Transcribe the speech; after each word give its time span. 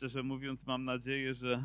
Szczerze 0.00 0.22
mówiąc, 0.22 0.66
mam 0.66 0.84
nadzieję, 0.84 1.34
że 1.34 1.64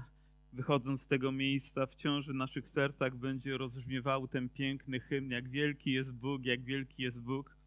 wychodząc 0.54 1.02
z 1.02 1.08
tego 1.08 1.32
miejsca, 1.32 1.86
wciąż 1.86 2.28
w 2.28 2.34
naszych 2.34 2.70
sercach 2.70 3.16
będzie 3.16 3.58
rozbrzmiewał 3.58 4.28
ten 4.28 4.50
piękny 4.50 5.00
hymn, 5.00 5.32
jak 5.32 5.50
wielki 5.50 5.92
jest 5.92 6.14
Bóg, 6.14 6.46
jak 6.46 6.64
wielki 6.64 7.04
jest 7.04 7.22
Bóg. 7.22 7.58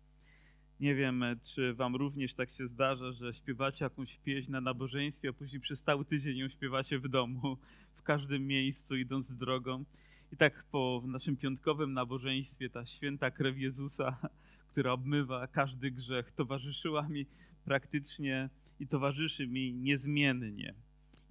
Nie 0.80 0.94
wiem, 0.94 1.24
czy 1.42 1.74
wam 1.74 1.96
również 1.96 2.34
tak 2.34 2.52
się 2.52 2.66
zdarza, 2.66 3.12
że 3.12 3.34
śpiewacie 3.34 3.84
jakąś 3.84 4.18
pieśń 4.18 4.50
na 4.50 4.60
nabożeństwie, 4.60 5.28
a 5.28 5.32
później 5.32 5.60
przez 5.60 5.82
cały 5.82 6.04
tydzień 6.04 6.38
ją 6.38 6.48
śpiewacie 6.48 6.98
w 6.98 7.08
domu, 7.08 7.58
w 7.94 8.02
każdym 8.02 8.46
miejscu, 8.46 8.96
idąc 8.96 9.36
drogą. 9.36 9.84
I 10.32 10.36
tak 10.36 10.64
po 10.70 11.02
naszym 11.06 11.36
piątkowym 11.36 11.92
nabożeństwie 11.92 12.70
ta 12.70 12.86
święta 12.86 13.30
krew 13.30 13.58
Jezusa, 13.58 14.16
która 14.68 14.92
obmywa 14.92 15.46
każdy 15.46 15.90
grzech, 15.90 16.32
towarzyszyła 16.32 17.08
mi 17.08 17.26
praktycznie 17.64 18.50
i 18.80 18.86
towarzyszy 18.86 19.46
mi 19.46 19.74
niezmiennie. 19.74 20.74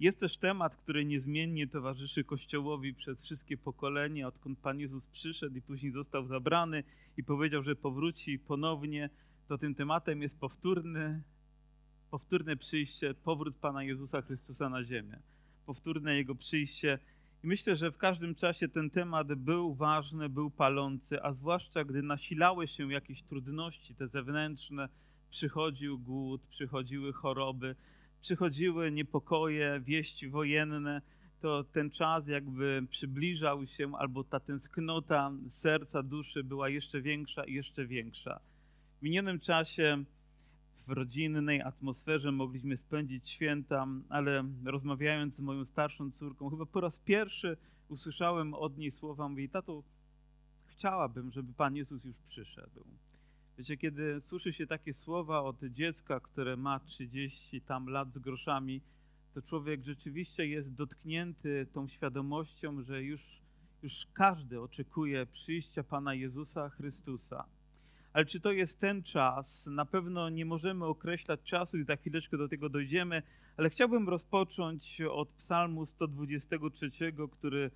Jest 0.00 0.20
też 0.20 0.36
temat, 0.36 0.76
który 0.76 1.04
niezmiennie 1.04 1.66
towarzyszy 1.66 2.24
Kościołowi 2.24 2.94
przez 2.94 3.22
wszystkie 3.22 3.56
pokolenia, 3.56 4.28
odkąd 4.28 4.58
Pan 4.58 4.80
Jezus 4.80 5.06
przyszedł 5.06 5.56
i 5.56 5.62
później 5.62 5.92
został 5.92 6.26
zabrany 6.26 6.84
i 7.16 7.24
powiedział, 7.24 7.62
że 7.62 7.76
powróci 7.76 8.38
ponownie. 8.38 9.10
To 9.48 9.58
tym 9.58 9.74
tematem 9.74 10.22
jest 10.22 10.40
powtórny, 10.40 11.22
powtórne 12.10 12.56
przyjście, 12.56 13.14
powrót 13.14 13.56
Pana 13.56 13.82
Jezusa 13.82 14.22
Chrystusa 14.22 14.68
na 14.68 14.84
ziemię. 14.84 15.18
Powtórne 15.66 16.16
Jego 16.16 16.34
przyjście. 16.34 16.98
I 17.44 17.46
myślę, 17.46 17.76
że 17.76 17.90
w 17.90 17.98
każdym 17.98 18.34
czasie 18.34 18.68
ten 18.68 18.90
temat 18.90 19.34
był 19.34 19.74
ważny, 19.74 20.28
był 20.28 20.50
palący, 20.50 21.22
a 21.22 21.32
zwłaszcza 21.32 21.84
gdy 21.84 22.02
nasilały 22.02 22.68
się 22.68 22.92
jakieś 22.92 23.22
trudności, 23.22 23.94
te 23.94 24.08
zewnętrzne, 24.08 24.88
przychodził 25.30 25.98
głód, 25.98 26.42
przychodziły 26.50 27.12
choroby, 27.12 27.76
przychodziły 28.20 28.92
niepokoje, 28.92 29.80
wieści 29.84 30.28
wojenne, 30.28 31.02
to 31.40 31.64
ten 31.64 31.90
czas 31.90 32.26
jakby 32.26 32.82
przybliżał 32.90 33.66
się, 33.66 33.92
albo 33.98 34.24
ta 34.24 34.40
tęsknota 34.40 35.32
serca, 35.50 36.02
duszy 36.02 36.44
była 36.44 36.68
jeszcze 36.68 37.00
większa 37.00 37.44
i 37.44 37.54
jeszcze 37.54 37.86
większa. 37.86 38.40
W 38.98 39.02
minionym 39.02 39.40
czasie 39.40 40.04
w 40.86 40.90
rodzinnej 40.90 41.62
atmosferze 41.62 42.32
mogliśmy 42.32 42.76
spędzić 42.76 43.28
święta, 43.30 43.86
ale 44.08 44.44
rozmawiając 44.64 45.34
z 45.34 45.40
moją 45.40 45.64
starszą 45.64 46.10
córką, 46.10 46.50
chyba 46.50 46.66
po 46.66 46.80
raz 46.80 46.98
pierwszy 46.98 47.56
usłyszałem 47.88 48.54
od 48.54 48.78
niej 48.78 48.90
słowa, 48.90 49.28
mówi, 49.28 49.48
tato, 49.48 49.82
chciałabym, 50.66 51.32
żeby 51.32 51.52
Pan 51.52 51.76
Jezus 51.76 52.04
już 52.04 52.16
przyszedł. 52.28 52.84
Wiecie, 53.58 53.76
kiedy 53.76 54.20
słyszy 54.20 54.52
się 54.52 54.66
takie 54.66 54.94
słowa 54.94 55.42
od 55.42 55.64
dziecka, 55.64 56.20
które 56.20 56.56
ma 56.56 56.80
30 56.80 57.60
tam 57.60 57.86
lat 57.86 58.12
z 58.12 58.18
groszami, 58.18 58.80
to 59.34 59.42
człowiek 59.42 59.84
rzeczywiście 59.84 60.46
jest 60.46 60.74
dotknięty 60.74 61.66
tą 61.72 61.88
świadomością, 61.88 62.82
że 62.82 63.02
już, 63.02 63.42
już 63.82 64.06
każdy 64.14 64.60
oczekuje 64.60 65.26
przyjścia 65.26 65.82
Pana 65.82 66.14
Jezusa 66.14 66.68
Chrystusa. 66.68 67.44
Ale 68.12 68.24
czy 68.24 68.40
to 68.40 68.52
jest 68.52 68.80
ten 68.80 69.02
czas? 69.02 69.66
Na 69.66 69.84
pewno 69.84 70.28
nie 70.28 70.44
możemy 70.44 70.84
określać 70.84 71.40
czasu 71.42 71.78
i 71.78 71.84
za 71.84 71.96
chwileczkę 71.96 72.38
do 72.38 72.48
tego 72.48 72.68
dojdziemy, 72.68 73.22
ale 73.56 73.70
chciałbym 73.70 74.08
rozpocząć 74.08 75.00
od 75.00 75.28
Psalmu 75.28 75.86
123, 75.86 76.90
który 77.32 77.70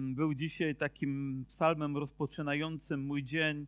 był 0.00 0.34
dzisiaj 0.34 0.76
takim 0.76 1.44
psalmem 1.48 1.96
rozpoczynającym 1.96 3.06
mój 3.06 3.24
dzień 3.24 3.66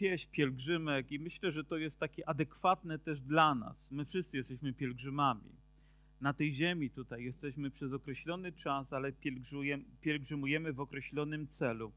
pieśń 0.00 0.28
pielgrzymek 0.30 1.12
i 1.12 1.18
myślę, 1.18 1.52
że 1.52 1.64
to 1.64 1.76
jest 1.76 1.98
takie 1.98 2.28
adekwatne 2.28 2.98
też 2.98 3.20
dla 3.20 3.54
nas. 3.54 3.90
My 3.90 4.04
wszyscy 4.04 4.36
jesteśmy 4.36 4.72
pielgrzymami. 4.72 5.52
Na 6.20 6.32
tej 6.32 6.54
ziemi 6.54 6.90
tutaj 6.90 7.24
jesteśmy 7.24 7.70
przez 7.70 7.92
określony 7.92 8.52
czas, 8.52 8.92
ale 8.92 9.12
pielgrzymujemy 10.00 10.72
w 10.72 10.80
określonym 10.80 11.46
celu. 11.48 11.92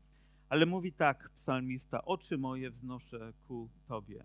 Ale 0.50 0.66
mówi 0.66 0.94
tak 0.94 1.30
psalmista: 1.30 2.06
Oczy 2.06 2.38
moje 2.38 2.72
wznoszę 2.72 3.34
ku 3.48 3.70
Tobie. 3.88 4.24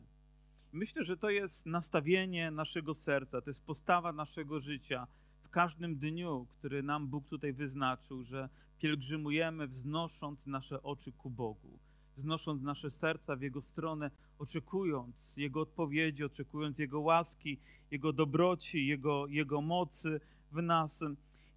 Myślę, 0.72 1.04
że 1.04 1.16
to 1.16 1.30
jest 1.30 1.66
nastawienie 1.66 2.50
naszego 2.50 2.94
serca, 2.94 3.40
to 3.40 3.50
jest 3.50 3.66
postawa 3.66 4.12
naszego 4.12 4.60
życia 4.60 5.06
w 5.42 5.48
każdym 5.50 5.96
dniu, 5.98 6.46
który 6.58 6.82
nam 6.82 7.08
Bóg 7.08 7.28
tutaj 7.28 7.52
wyznaczył, 7.52 8.24
że 8.24 8.48
pielgrzymujemy 8.78 9.66
wznosząc 9.66 10.46
nasze 10.46 10.82
oczy 10.82 11.12
ku 11.12 11.30
Bogu 11.30 11.78
wznosząc 12.18 12.62
nasze 12.62 12.90
serca 12.90 13.36
w 13.36 13.42
Jego 13.42 13.62
stronę, 13.62 14.10
oczekując 14.38 15.36
Jego 15.36 15.60
odpowiedzi, 15.60 16.24
oczekując 16.24 16.78
Jego 16.78 17.00
łaski, 17.00 17.58
Jego 17.90 18.12
dobroci, 18.12 18.86
Jego, 18.86 19.26
Jego 19.26 19.60
mocy 19.60 20.20
w 20.52 20.62
nas. 20.62 21.04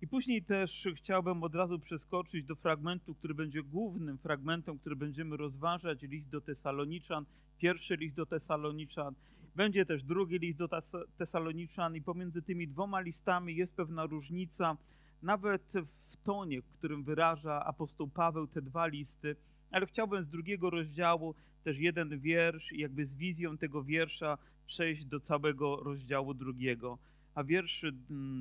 I 0.02 0.08
później 0.08 0.44
też 0.44 0.88
chciałbym 0.96 1.44
od 1.44 1.56
razu 1.56 1.80
przeskoczyć 1.80 2.46
do 2.46 2.56
fragmentu, 2.56 3.16
który 3.16 3.34
będzie 3.34 3.64
głównym 3.64 4.18
fragmentem, 4.18 4.80
który 4.80 4.96
będziemy 4.96 5.38
rozważać, 5.38 6.02
list 6.02 6.30
do 6.30 6.42
Tesaloniczan, 6.42 7.26
pierwszy 7.58 7.96
list 7.96 8.16
do 8.16 8.26
Tesaloniczan. 8.26 9.16
Będzie 9.56 9.86
też 9.86 10.04
drugi 10.04 10.40
list 10.40 10.60
do 10.60 10.70
Tesaloniczan 11.18 11.96
i 11.96 12.02
pomiędzy 12.02 12.42
tymi 12.42 12.68
dwoma 12.68 13.00
listami 13.00 13.56
jest 13.56 13.74
pewna 13.76 14.06
różnica, 14.06 14.78
nawet 15.22 15.74
w 15.86 16.18
tonie, 16.24 16.62
w 16.62 16.72
którym 16.78 17.04
wyraża 17.04 17.66
apostoł 17.66 18.08
Paweł 18.08 18.48
te 18.48 18.62
dwa 18.62 18.88
listy– 18.88 19.36
ale 19.72 19.86
chciałbym 19.86 20.24
z 20.24 20.28
drugiego 20.28 20.70
rozdziału 20.70 21.36
też 21.64 21.78
jeden 21.78 22.20
wiersz 22.20 22.72
jakby 22.72 23.06
z 23.06 23.14
wizją 23.14 23.58
tego 23.58 23.84
wiersza 23.84 24.38
przejść 24.66 25.06
do 25.06 25.20
całego 25.20 25.76
rozdziału 25.76 26.34
drugiego. 26.34 26.98
A 27.36 27.44
wiersz 27.44 27.86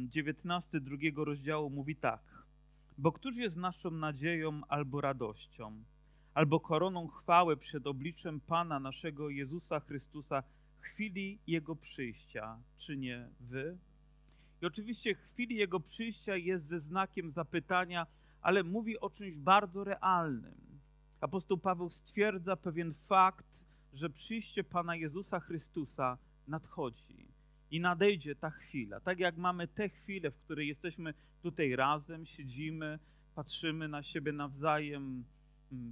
19 0.08 0.78
mm, 0.78 0.84
drugiego 0.84 1.24
rozdziału 1.24 1.70
mówi 1.70 1.96
tak. 1.96 2.44
Bo 2.98 3.12
któż 3.12 3.36
jest 3.36 3.56
naszą 3.56 3.90
nadzieją 3.90 4.60
albo 4.68 5.00
radością, 5.00 5.84
albo 6.34 6.60
koroną 6.60 7.08
chwały 7.08 7.56
przed 7.56 7.86
obliczem 7.86 8.40
Pana 8.40 8.80
naszego 8.80 9.30
Jezusa 9.30 9.80
Chrystusa 9.80 10.42
chwili 10.80 11.38
Jego 11.46 11.76
przyjścia, 11.76 12.58
czy 12.78 12.96
nie 12.96 13.28
wy? 13.40 13.78
I 14.62 14.66
oczywiście 14.66 15.14
chwili 15.14 15.56
Jego 15.56 15.80
przyjścia 15.80 16.36
jest 16.36 16.66
ze 16.66 16.80
znakiem 16.80 17.30
zapytania, 17.30 18.06
ale 18.42 18.62
mówi 18.62 19.00
o 19.00 19.10
czymś 19.10 19.36
bardzo 19.36 19.84
realnym 19.84 20.69
apostoł 21.20 21.58
Paweł 21.58 21.90
stwierdza 21.90 22.56
pewien 22.56 22.94
fakt, 22.94 23.46
że 23.92 24.10
przyjście 24.10 24.64
Pana 24.64 24.96
Jezusa 24.96 25.40
Chrystusa 25.40 26.18
nadchodzi 26.48 27.28
i 27.70 27.80
nadejdzie 27.80 28.34
ta 28.34 28.50
chwila. 28.50 29.00
Tak 29.00 29.18
jak 29.18 29.36
mamy 29.36 29.68
tę 29.68 29.88
chwilę, 29.88 30.30
w 30.30 30.38
której 30.38 30.68
jesteśmy 30.68 31.14
tutaj 31.42 31.76
razem, 31.76 32.26
siedzimy, 32.26 32.98
patrzymy 33.34 33.88
na 33.88 34.02
siebie 34.02 34.32
nawzajem, 34.32 35.24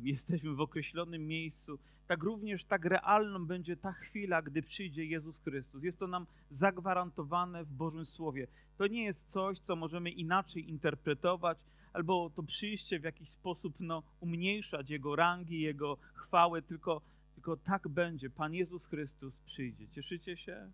jesteśmy 0.02 0.54
w 0.54 0.60
określonym 0.60 1.26
miejscu, 1.26 1.78
tak 2.06 2.22
również 2.22 2.64
tak 2.64 2.84
realną 2.84 3.46
będzie 3.46 3.76
ta 3.76 3.92
chwila, 3.92 4.42
gdy 4.42 4.62
przyjdzie 4.62 5.04
Jezus 5.04 5.38
Chrystus. 5.38 5.82
Jest 5.82 5.98
to 5.98 6.06
nam 6.06 6.26
zagwarantowane 6.50 7.64
w 7.64 7.72
Bożym 7.72 8.06
Słowie. 8.06 8.46
To 8.78 8.86
nie 8.86 9.04
jest 9.04 9.30
coś, 9.30 9.58
co 9.58 9.76
możemy 9.76 10.10
inaczej 10.10 10.70
interpretować, 10.70 11.58
albo 11.92 12.30
to 12.30 12.42
przyjście 12.42 13.00
w 13.00 13.04
jakiś 13.04 13.28
sposób 13.28 13.74
no, 13.80 14.02
umniejszać 14.20 14.90
Jego 14.90 15.16
rangi, 15.16 15.60
Jego 15.60 15.96
chwały, 16.14 16.62
tylko, 16.62 17.00
tylko 17.34 17.56
tak 17.56 17.88
będzie. 17.88 18.30
Pan 18.30 18.54
Jezus 18.54 18.86
Chrystus 18.86 19.40
przyjdzie. 19.40 19.88
Cieszycie 19.88 20.36
się? 20.36 20.70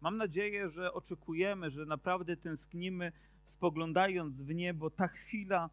Mam 0.00 0.16
nadzieję, 0.16 0.70
że 0.70 0.92
oczekujemy, 0.92 1.70
że 1.70 1.86
naprawdę 1.86 2.36
tęsknimy, 2.36 3.12
spoglądając 3.44 4.42
w 4.42 4.54
niebo. 4.54 4.90
Ta 4.90 5.08
chwila 5.08 5.70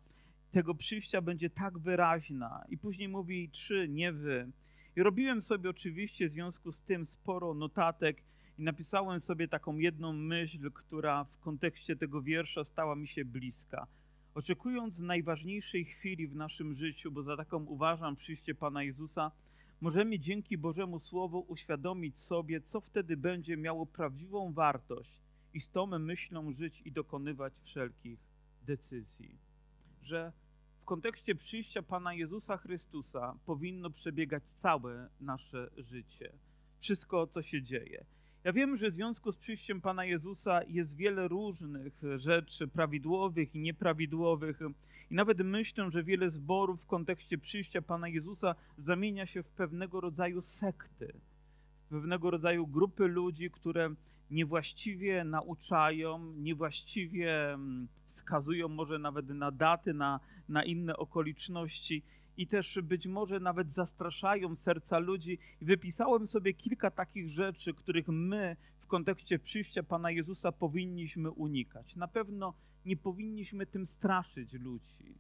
tego 0.55 0.75
przyjścia 0.75 1.21
będzie 1.21 1.49
tak 1.49 1.77
wyraźna. 1.77 2.63
I 2.69 2.77
później 2.77 3.09
mówi 3.09 3.49
trzy, 3.49 3.87
nie 3.89 4.11
wy. 4.11 4.51
I 4.95 5.03
robiłem 5.03 5.41
sobie 5.41 5.69
oczywiście 5.69 6.29
w 6.29 6.31
związku 6.31 6.71
z 6.71 6.81
tym 6.81 7.05
sporo 7.05 7.53
notatek 7.53 8.23
i 8.57 8.63
napisałem 8.63 9.19
sobie 9.19 9.47
taką 9.47 9.77
jedną 9.77 10.13
myśl, 10.13 10.71
która 10.71 11.23
w 11.23 11.39
kontekście 11.39 11.95
tego 11.95 12.21
wiersza 12.21 12.63
stała 12.63 12.95
mi 12.95 13.07
się 13.07 13.25
bliska. 13.25 13.87
Oczekując 14.35 14.99
najważniejszej 14.99 15.85
chwili 15.85 16.27
w 16.27 16.35
naszym 16.35 16.75
życiu, 16.75 17.11
bo 17.11 17.23
za 17.23 17.37
taką 17.37 17.65
uważam 17.65 18.15
przyjście 18.15 18.55
Pana 18.55 18.83
Jezusa, 18.83 19.31
możemy 19.81 20.19
dzięki 20.19 20.57
Bożemu 20.57 20.99
Słowu 20.99 21.45
uświadomić 21.47 22.17
sobie, 22.17 22.61
co 22.61 22.81
wtedy 22.81 23.17
będzie 23.17 23.57
miało 23.57 23.85
prawdziwą 23.85 24.53
wartość 24.53 25.21
i 25.53 25.59
z 25.59 25.71
tą 25.71 25.99
myślą 25.99 26.53
żyć 26.53 26.81
i 26.85 26.91
dokonywać 26.91 27.53
wszelkich 27.63 28.19
decyzji. 28.61 29.37
Że 30.01 30.31
w 30.85 30.87
kontekście 30.87 31.35
przyjścia 31.35 31.81
Pana 31.81 32.13
Jezusa 32.13 32.57
Chrystusa 32.57 33.35
powinno 33.45 33.89
przebiegać 33.89 34.43
całe 34.43 35.09
nasze 35.21 35.69
życie. 35.77 36.31
Wszystko, 36.79 37.27
co 37.27 37.41
się 37.41 37.61
dzieje. 37.61 38.05
Ja 38.43 38.53
wiem, 38.53 38.77
że 38.77 38.89
w 38.89 38.93
związku 38.93 39.31
z 39.31 39.37
przyjściem 39.37 39.81
Pana 39.81 40.05
Jezusa 40.05 40.63
jest 40.63 40.95
wiele 40.95 41.27
różnych 41.27 42.01
rzeczy 42.17 42.67
prawidłowych 42.67 43.55
i 43.55 43.59
nieprawidłowych. 43.59 44.59
I 45.11 45.15
nawet 45.15 45.39
myślę, 45.39 45.91
że 45.91 46.03
wiele 46.03 46.29
zborów 46.29 46.81
w 46.81 46.85
kontekście 46.85 47.37
przyjścia 47.37 47.81
Pana 47.81 48.07
Jezusa 48.07 48.55
zamienia 48.77 49.25
się 49.25 49.43
w 49.43 49.49
pewnego 49.49 50.01
rodzaju 50.01 50.41
sekty. 50.41 51.13
W 51.85 51.89
pewnego 51.89 52.31
rodzaju 52.31 52.67
grupy 52.67 53.07
ludzi, 53.07 53.51
które 53.51 53.89
niewłaściwie 54.31 55.23
nauczają, 55.23 56.33
niewłaściwie 56.33 57.53
mm, 57.53 57.87
wskazują 58.05 58.67
może 58.67 58.99
nawet 58.99 59.29
na 59.29 59.51
daty, 59.51 59.93
na, 59.93 60.19
na 60.49 60.63
inne 60.63 60.97
okoliczności 60.97 62.03
i 62.37 62.47
też 62.47 62.79
być 62.83 63.07
może 63.07 63.39
nawet 63.39 63.73
zastraszają 63.73 64.55
serca 64.55 64.99
ludzi. 64.99 65.39
I 65.61 65.65
wypisałem 65.65 66.27
sobie 66.27 66.53
kilka 66.53 66.91
takich 66.91 67.29
rzeczy, 67.29 67.73
których 67.73 68.07
my 68.07 68.55
w 68.79 68.87
kontekście 68.87 69.39
przyjścia 69.39 69.83
Pana 69.83 70.11
Jezusa 70.11 70.51
powinniśmy 70.51 71.31
unikać. 71.31 71.95
Na 71.95 72.07
pewno 72.07 72.53
nie 72.85 72.97
powinniśmy 72.97 73.65
tym 73.65 73.85
straszyć 73.85 74.53
ludzi. 74.53 75.15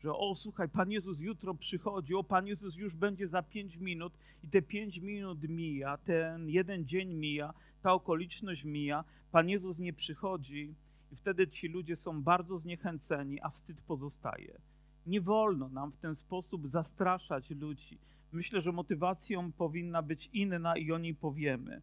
Że 0.00 0.14
o, 0.14 0.34
słuchaj, 0.34 0.68
Pan 0.68 0.90
Jezus 0.90 1.20
jutro 1.20 1.54
przychodzi, 1.54 2.14
o, 2.14 2.24
Pan 2.24 2.46
Jezus 2.46 2.76
już 2.76 2.94
będzie 2.94 3.28
za 3.28 3.42
pięć 3.42 3.76
minut 3.76 4.12
i 4.42 4.48
te 4.48 4.62
pięć 4.62 4.98
minut 4.98 5.48
mija, 5.48 5.96
ten 5.96 6.48
jeden 6.48 6.86
dzień 6.86 7.14
mija, 7.14 7.54
ta 7.84 7.92
okoliczność 7.92 8.64
mija, 8.64 9.04
Pan 9.30 9.48
Jezus 9.48 9.78
nie 9.78 9.92
przychodzi 9.92 10.74
i 11.12 11.16
wtedy 11.16 11.48
ci 11.48 11.68
ludzie 11.68 11.96
są 11.96 12.22
bardzo 12.22 12.58
zniechęceni, 12.58 13.40
a 13.42 13.50
wstyd 13.50 13.80
pozostaje. 13.80 14.60
Nie 15.06 15.20
wolno 15.20 15.68
nam 15.68 15.92
w 15.92 15.96
ten 15.96 16.14
sposób 16.14 16.68
zastraszać 16.68 17.50
ludzi. 17.50 17.98
Myślę, 18.32 18.60
że 18.60 18.72
motywacją 18.72 19.52
powinna 19.52 20.02
być 20.02 20.30
inna 20.32 20.76
i 20.76 20.92
o 20.92 20.98
niej 20.98 21.14
powiemy. 21.14 21.82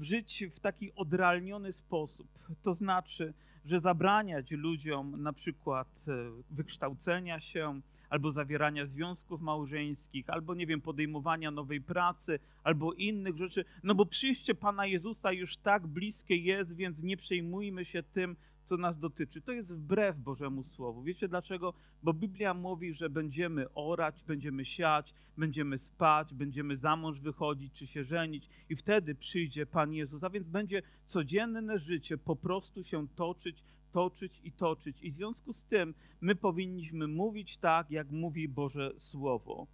Życiu 0.00 0.50
w 0.50 0.60
taki 0.60 0.94
odrealniony 0.94 1.72
sposób, 1.72 2.28
to 2.62 2.74
znaczy, 2.74 3.34
że 3.64 3.80
zabraniać 3.80 4.50
ludziom 4.50 5.22
na 5.22 5.32
przykład 5.32 5.88
e, 6.08 6.12
wykształcenia 6.50 7.40
się, 7.40 7.80
albo 8.10 8.32
zawierania 8.32 8.86
związków 8.86 9.40
małżeńskich, 9.40 10.30
albo 10.30 10.54
nie 10.54 10.66
wiem, 10.66 10.80
podejmowania 10.80 11.50
nowej 11.50 11.80
pracy, 11.80 12.38
albo 12.64 12.92
innych 12.92 13.36
rzeczy. 13.36 13.64
No 13.82 13.94
bo 13.94 14.06
przyjście 14.06 14.54
Pana 14.54 14.86
Jezusa 14.86 15.32
już 15.32 15.56
tak 15.56 15.86
bliskie 15.86 16.36
jest, 16.36 16.76
więc 16.76 17.02
nie 17.02 17.16
przejmujmy 17.16 17.84
się 17.84 18.02
tym, 18.02 18.36
co 18.64 18.76
nas 18.76 18.98
dotyczy. 18.98 19.40
To 19.40 19.52
jest 19.52 19.74
wbrew 19.74 20.18
Bożemu 20.18 20.62
Słowu. 20.62 21.02
Wiecie 21.02 21.28
dlaczego? 21.28 21.74
Bo 22.02 22.12
Biblia 22.12 22.54
mówi, 22.54 22.94
że 22.94 23.10
będziemy 23.10 23.72
orać, 23.74 24.24
będziemy 24.26 24.64
siać, 24.64 25.14
będziemy 25.36 25.78
spać, 25.78 26.34
będziemy 26.34 26.76
za 26.76 26.96
mąż 26.96 27.20
wychodzić 27.20 27.72
czy 27.72 27.86
się 27.86 28.04
żenić 28.04 28.48
i 28.68 28.76
wtedy 28.76 29.14
przyjdzie 29.14 29.66
Pan 29.66 29.92
Jezus. 29.92 30.24
A 30.24 30.30
więc 30.30 30.48
będzie 30.48 30.82
codzienne 31.06 31.78
życie 31.78 32.18
po 32.18 32.36
prostu 32.36 32.84
się 32.84 33.08
toczyć, 33.08 33.64
toczyć 33.92 34.40
i 34.44 34.52
toczyć. 34.52 35.02
I 35.02 35.10
w 35.10 35.14
związku 35.14 35.52
z 35.52 35.64
tym 35.64 35.94
my 36.20 36.34
powinniśmy 36.34 37.06
mówić 37.08 37.56
tak, 37.56 37.90
jak 37.90 38.10
mówi 38.10 38.48
Boże 38.48 38.92
Słowo. 38.98 39.66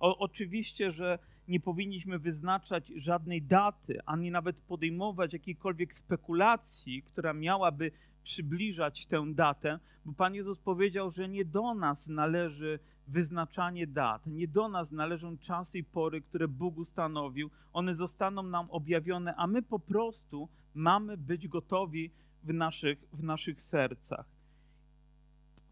O, 0.00 0.18
oczywiście, 0.18 0.92
że 0.92 1.18
nie 1.48 1.60
powinniśmy 1.60 2.18
wyznaczać 2.18 2.92
żadnej 2.96 3.42
daty, 3.42 3.98
ani 4.06 4.30
nawet 4.30 4.56
podejmować 4.56 5.32
jakiejkolwiek 5.32 5.94
spekulacji, 5.94 7.02
która 7.02 7.32
miałaby 7.32 7.90
przybliżać 8.22 9.06
tę 9.06 9.24
datę, 9.34 9.78
bo 10.04 10.12
Pan 10.12 10.34
Jezus 10.34 10.58
powiedział, 10.58 11.10
że 11.10 11.28
nie 11.28 11.44
do 11.44 11.74
nas 11.74 12.08
należy 12.08 12.78
wyznaczanie 13.08 13.86
dat, 13.86 14.26
nie 14.26 14.48
do 14.48 14.68
nas 14.68 14.92
należą 14.92 15.38
czasy 15.38 15.78
i 15.78 15.84
pory, 15.84 16.20
które 16.20 16.48
Bóg 16.48 16.78
ustanowił. 16.78 17.50
One 17.72 17.94
zostaną 17.94 18.42
nam 18.42 18.70
objawione, 18.70 19.34
a 19.36 19.46
my 19.46 19.62
po 19.62 19.78
prostu 19.78 20.48
mamy 20.74 21.16
być 21.16 21.48
gotowi 21.48 22.10
w 22.44 22.54
naszych, 22.54 22.98
w 23.12 23.22
naszych 23.22 23.62
sercach. 23.62 24.26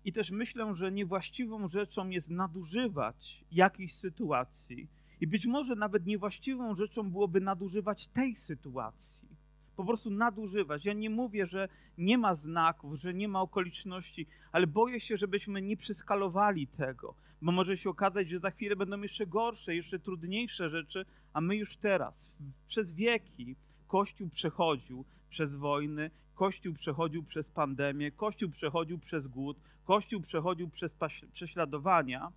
I 0.05 0.13
też 0.13 0.31
myślę, 0.31 0.75
że 0.75 0.93
niewłaściwą 0.93 1.69
rzeczą 1.69 2.09
jest 2.09 2.31
nadużywać 2.31 3.45
jakiejś 3.53 3.95
sytuacji. 3.95 4.89
I 5.21 5.27
być 5.27 5.47
może 5.47 5.77
nawet 5.77 6.07
niewłaściwą 6.07 6.75
rzeczą 6.75 7.11
byłoby 7.11 7.41
nadużywać 7.41 8.07
tej 8.07 8.37
sytuacji 8.37 9.33
po 9.77 9.85
prostu 9.85 10.11
nadużywać. 10.11 10.85
Ja 10.85 10.93
nie 10.93 11.11
mówię, 11.11 11.47
że 11.47 11.69
nie 11.99 12.19
ma 12.19 12.35
znaków, 12.35 12.95
że 12.95 13.15
nie 13.15 13.29
ma 13.29 13.41
okoliczności, 13.41 14.27
ale 14.53 14.67
boję 14.67 15.01
się, 15.01 15.17
żebyśmy 15.17 15.63
nie 15.63 15.77
przeskalowali 15.77 16.67
tego, 16.67 17.15
bo 17.43 17.53
może 17.53 17.77
się 17.77 17.91
okazać, 17.91 18.29
że 18.29 18.39
za 18.39 18.51
chwilę 18.51 18.77
będą 18.77 19.01
jeszcze 19.01 19.27
gorsze, 19.27 19.75
jeszcze 19.75 19.99
trudniejsze 19.99 20.71
rzeczy, 20.71 21.05
a 21.33 21.41
my 21.41 21.57
już 21.57 21.77
teraz, 21.77 22.31
przez 22.69 22.93
wieki, 22.93 23.57
Kościół 23.87 24.29
przechodził 24.31 25.05
przez 25.31 25.57
wojny, 25.57 26.11
Kościół 26.35 26.75
przechodził 26.75 27.23
przez 27.23 27.51
pandemię, 27.51 28.11
Kościół 28.11 28.51
przechodził 28.51 28.99
przez 28.99 29.27
głód, 29.27 29.57
Kościół 29.85 30.21
przechodził 30.21 30.69
przez 30.69 30.93
prześladowania 31.33 32.33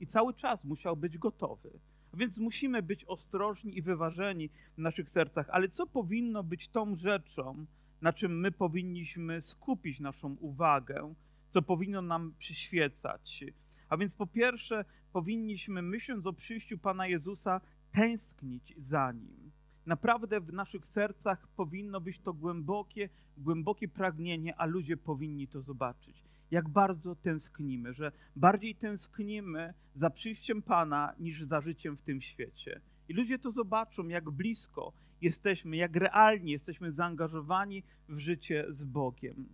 i 0.00 0.06
cały 0.06 0.34
czas 0.34 0.64
musiał 0.64 0.96
być 0.96 1.18
gotowy. 1.18 1.70
Więc 2.14 2.38
musimy 2.38 2.82
być 2.82 3.04
ostrożni 3.04 3.78
i 3.78 3.82
wyważeni 3.82 4.48
w 4.48 4.78
naszych 4.78 5.10
sercach. 5.10 5.50
Ale 5.50 5.68
co 5.68 5.86
powinno 5.86 6.42
być 6.42 6.68
tą 6.68 6.96
rzeczą, 6.96 7.66
na 8.02 8.12
czym 8.12 8.40
my 8.40 8.52
powinniśmy 8.52 9.42
skupić 9.42 10.00
naszą 10.00 10.36
uwagę, 10.40 11.14
co 11.50 11.62
powinno 11.62 12.02
nam 12.02 12.34
przyświecać? 12.38 13.44
A 13.88 13.96
więc 13.96 14.14
po 14.14 14.26
pierwsze, 14.26 14.84
powinniśmy, 15.12 15.82
myśląc 15.82 16.26
o 16.26 16.32
przyjściu 16.32 16.78
Pana 16.78 17.06
Jezusa, 17.06 17.60
tęsknić 17.92 18.74
za 18.78 19.12
Nim. 19.12 19.45
Naprawdę 19.86 20.40
w 20.40 20.52
naszych 20.52 20.86
sercach 20.86 21.48
powinno 21.48 22.00
być 22.00 22.20
to 22.20 22.32
głębokie, 22.32 23.08
głębokie 23.38 23.88
pragnienie, 23.88 24.56
a 24.56 24.66
ludzie 24.66 24.96
powinni 24.96 25.48
to 25.48 25.62
zobaczyć 25.62 26.26
jak 26.50 26.68
bardzo 26.68 27.14
tęsknimy, 27.14 27.94
że 27.94 28.12
bardziej 28.36 28.74
tęsknimy 28.74 29.74
za 29.94 30.10
przyjściem 30.10 30.62
Pana 30.62 31.12
niż 31.18 31.42
za 31.42 31.60
życiem 31.60 31.96
w 31.96 32.02
tym 32.02 32.20
świecie. 32.20 32.80
I 33.08 33.14
ludzie 33.14 33.38
to 33.38 33.52
zobaczą, 33.52 34.08
jak 34.08 34.30
blisko 34.30 34.92
jesteśmy, 35.22 35.76
jak 35.76 35.96
realnie 35.96 36.52
jesteśmy 36.52 36.92
zaangażowani 36.92 37.82
w 38.08 38.18
życie 38.18 38.66
z 38.68 38.84
Bogiem. 38.84 39.46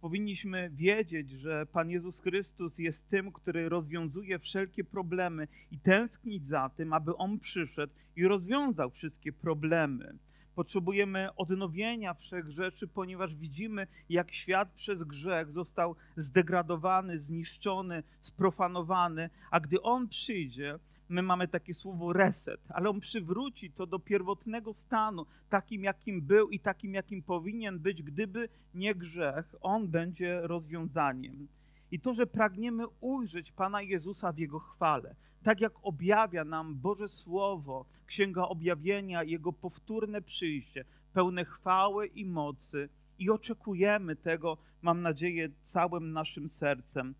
Powinniśmy 0.00 0.70
wiedzieć, 0.74 1.30
że 1.30 1.66
Pan 1.66 1.90
Jezus 1.90 2.20
Chrystus 2.20 2.78
jest 2.78 3.08
tym, 3.08 3.32
który 3.32 3.68
rozwiązuje 3.68 4.38
wszelkie 4.38 4.84
problemy 4.84 5.48
i 5.70 5.78
tęsknić 5.78 6.46
za 6.46 6.68
tym, 6.68 6.92
aby 6.92 7.16
On 7.16 7.38
przyszedł 7.38 7.92
i 8.16 8.26
rozwiązał 8.26 8.90
wszystkie 8.90 9.32
problemy. 9.32 10.18
Potrzebujemy 10.54 11.34
odnowienia 11.34 12.14
wszech 12.14 12.50
rzeczy, 12.50 12.88
ponieważ 12.88 13.34
widzimy, 13.34 13.86
jak 14.08 14.32
świat 14.32 14.72
przez 14.72 15.02
grzech 15.02 15.52
został 15.52 15.96
zdegradowany, 16.16 17.18
zniszczony, 17.18 18.02
sprofanowany, 18.20 19.30
a 19.50 19.60
gdy 19.60 19.82
On 19.82 20.08
przyjdzie, 20.08 20.78
my 21.08 21.22
mamy 21.22 21.48
takie 21.48 21.74
słowo 21.74 22.12
reset, 22.12 22.60
ale 22.68 22.90
On 22.90 23.00
przywróci 23.00 23.70
to 23.70 23.86
do 23.86 23.98
pierwotnego 23.98 24.74
stanu, 24.74 25.26
takim 25.48 25.84
jakim 25.84 26.22
był 26.22 26.50
i 26.50 26.60
takim 26.60 26.94
jakim 26.94 27.22
powinien 27.22 27.78
być, 27.78 28.02
gdyby 28.02 28.48
nie 28.74 28.94
grzech, 28.94 29.54
On 29.60 29.88
będzie 29.88 30.40
rozwiązaniem. 30.42 31.48
I 31.90 32.00
to, 32.00 32.14
że 32.14 32.26
pragniemy 32.26 32.84
ujrzeć 33.00 33.52
Pana 33.52 33.82
Jezusa 33.82 34.32
w 34.32 34.38
Jego 34.38 34.58
chwale, 34.58 35.14
tak 35.42 35.60
jak 35.60 35.72
objawia 35.82 36.44
nam 36.44 36.74
Boże 36.74 37.08
Słowo, 37.08 37.86
Księga 38.06 38.42
Objawienia, 38.42 39.22
Jego 39.22 39.52
powtórne 39.52 40.22
przyjście, 40.22 40.84
pełne 41.12 41.44
chwały 41.44 42.06
i 42.06 42.24
mocy, 42.24 42.88
i 43.18 43.30
oczekujemy 43.30 44.16
tego, 44.16 44.58
mam 44.82 45.02
nadzieję, 45.02 45.48
całym 45.64 46.12
naszym 46.12 46.48
sercem, 46.48 47.14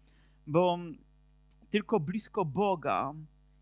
bo 0.47 0.79
tylko 1.71 2.01
blisko 2.01 2.45
Boga 2.45 3.15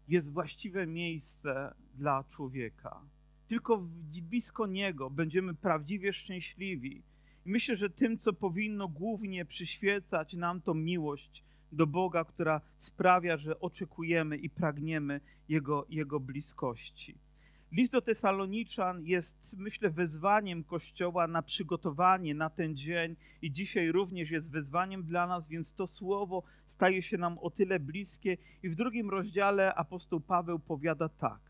jest 0.09 0.33
właściwe 0.33 0.87
miejsce 0.87 1.75
dla 1.95 2.25
człowieka. 2.25 3.01
Tylko 3.49 3.83
blisko 4.23 4.67
Niego 4.67 5.11
będziemy 5.11 5.55
prawdziwie 5.55 6.13
szczęśliwi. 6.13 7.03
I 7.47 7.51
myślę, 7.51 7.77
że 7.77 7.91
tym, 7.91 8.19
co 8.19 8.33
powinno 8.33 8.89
głównie 8.89 9.45
przyświecać 9.45 10.35
nam, 10.35 10.61
to 10.61 10.75
miłość 10.75 11.45
do 11.73 11.87
Boga, 11.87 12.25
która 12.25 12.61
sprawia, 12.79 13.37
że 13.37 13.61
oczekujemy 13.61 14.37
i 14.37 14.51
pragniemy 14.51 15.21
Jego, 15.49 15.87
Jego 15.89 16.21
bliskości. 16.21 17.15
List 17.75 17.93
do 17.93 18.03
Tesaloniczan 18.03 19.05
jest, 19.05 19.39
myślę, 19.53 19.91
wezwaniem 19.91 20.65
Kościoła 20.65 21.27
na 21.27 21.43
przygotowanie 21.43 22.35
na 22.35 22.51
ten 22.51 22.77
dzień 22.77 23.17
i 23.43 23.51
dzisiaj 23.51 23.93
również 23.93 24.31
jest 24.31 24.51
wezwaniem 24.51 25.03
dla 25.03 25.27
nas, 25.27 25.49
więc 25.49 25.75
to 25.75 25.87
słowo 25.87 26.43
staje 26.67 27.03
się 27.03 27.19
nam 27.19 27.39
o 27.39 27.51
tyle 27.51 27.81
bliskie. 27.81 28.37
I 28.63 28.69
w 28.69 28.75
drugim 28.75 29.11
rozdziale 29.11 29.75
apostoł 29.75 30.21
Paweł 30.21 30.59
powiada 30.59 31.09
tak. 31.09 31.41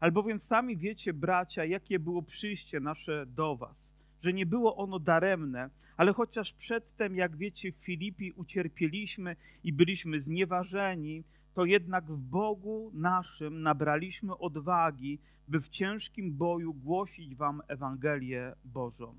Albowiem 0.00 0.40
sami 0.40 0.76
wiecie, 0.76 1.12
bracia, 1.12 1.64
jakie 1.64 1.98
było 1.98 2.22
przyjście 2.22 2.80
nasze 2.80 3.26
do 3.26 3.56
was, 3.56 3.94
że 4.22 4.32
nie 4.32 4.46
było 4.46 4.76
ono 4.76 4.98
daremne, 4.98 5.70
ale 5.96 6.12
chociaż 6.12 6.52
przedtem, 6.52 7.16
jak 7.16 7.36
wiecie, 7.36 7.72
w 7.72 7.76
Filipi 7.76 8.32
ucierpieliśmy 8.32 9.36
i 9.64 9.72
byliśmy 9.72 10.20
znieważeni, 10.20 11.24
to 11.54 11.64
jednak 11.64 12.04
w 12.04 12.18
Bogu 12.18 12.90
naszym 12.94 13.62
nabraliśmy 13.62 14.38
odwagi, 14.38 15.18
by 15.48 15.60
w 15.60 15.68
ciężkim 15.68 16.36
boju 16.36 16.74
głosić 16.74 17.34
Wam 17.34 17.62
Ewangelię 17.68 18.54
Bożą. 18.64 19.14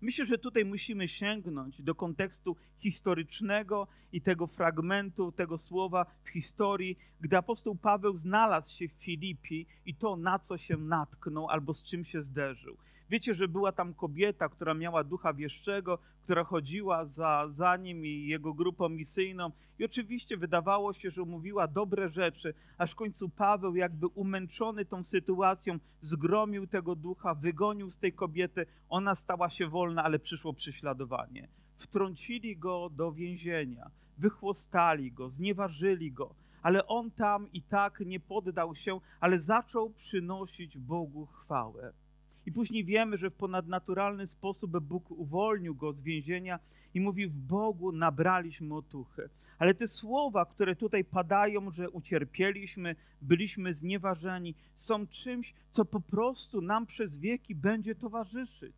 Myślę, 0.00 0.26
że 0.26 0.38
tutaj 0.38 0.64
musimy 0.64 1.08
sięgnąć 1.08 1.82
do 1.82 1.94
kontekstu 1.94 2.56
historycznego 2.78 3.86
i 4.12 4.20
tego 4.20 4.46
fragmentu, 4.46 5.32
tego 5.32 5.58
słowa 5.58 6.06
w 6.24 6.28
historii, 6.28 6.98
gdy 7.20 7.36
apostoł 7.36 7.74
Paweł 7.76 8.16
znalazł 8.16 8.76
się 8.76 8.88
w 8.88 8.92
Filipi 8.92 9.66
i 9.86 9.94
to, 9.94 10.16
na 10.16 10.38
co 10.38 10.58
się 10.58 10.76
natknął 10.76 11.48
albo 11.48 11.74
z 11.74 11.82
czym 11.82 12.04
się 12.04 12.22
zderzył. 12.22 12.76
Wiecie, 13.10 13.34
że 13.34 13.48
była 13.48 13.72
tam 13.72 13.94
kobieta, 13.94 14.48
która 14.48 14.74
miała 14.74 15.04
ducha 15.04 15.32
wieszczego, 15.32 15.98
która 16.24 16.44
chodziła 16.44 17.04
za, 17.04 17.48
za 17.50 17.76
nim 17.76 18.06
i 18.06 18.26
jego 18.26 18.54
grupą 18.54 18.88
misyjną. 18.88 19.50
I 19.78 19.84
oczywiście 19.84 20.36
wydawało 20.36 20.92
się, 20.92 21.10
że 21.10 21.22
mówiła 21.22 21.66
dobre 21.66 22.08
rzeczy, 22.08 22.54
aż 22.78 22.92
w 22.92 22.94
końcu 22.94 23.28
Paweł, 23.28 23.76
jakby 23.76 24.06
umęczony 24.06 24.84
tą 24.84 25.04
sytuacją, 25.04 25.78
zgromił 26.02 26.66
tego 26.66 26.94
ducha, 26.94 27.34
wygonił 27.34 27.90
z 27.90 27.98
tej 27.98 28.12
kobiety. 28.12 28.66
Ona 28.88 29.14
stała 29.14 29.50
się 29.50 29.68
wolna, 29.68 30.04
ale 30.04 30.18
przyszło 30.18 30.52
prześladowanie. 30.52 31.48
Wtrącili 31.76 32.56
go 32.56 32.90
do 32.90 33.12
więzienia, 33.12 33.90
wychłostali 34.18 35.12
go, 35.12 35.30
znieważyli 35.30 36.12
go, 36.12 36.34
ale 36.62 36.86
on 36.86 37.10
tam 37.10 37.52
i 37.52 37.62
tak 37.62 38.00
nie 38.00 38.20
poddał 38.20 38.74
się, 38.74 39.00
ale 39.20 39.40
zaczął 39.40 39.90
przynosić 39.90 40.78
Bogu 40.78 41.26
chwałę. 41.26 41.92
I 42.48 42.52
później 42.52 42.84
wiemy, 42.84 43.18
że 43.18 43.30
w 43.30 43.34
ponadnaturalny 43.34 44.26
sposób 44.26 44.78
Bóg 44.78 45.10
uwolnił 45.10 45.74
go 45.74 45.92
z 45.92 46.00
więzienia 46.00 46.58
i 46.94 47.00
mówi: 47.00 47.26
W 47.26 47.36
Bogu 47.36 47.92
nabraliśmy 47.92 48.74
otuchy. 48.74 49.28
Ale 49.58 49.74
te 49.74 49.86
słowa, 49.86 50.44
które 50.46 50.76
tutaj 50.76 51.04
padają, 51.04 51.70
że 51.70 51.90
ucierpieliśmy, 51.90 52.96
byliśmy 53.22 53.74
znieważeni, 53.74 54.54
są 54.76 55.06
czymś, 55.06 55.54
co 55.70 55.84
po 55.84 56.00
prostu 56.00 56.60
nam 56.60 56.86
przez 56.86 57.18
wieki 57.18 57.54
będzie 57.54 57.94
towarzyszyć. 57.94 58.76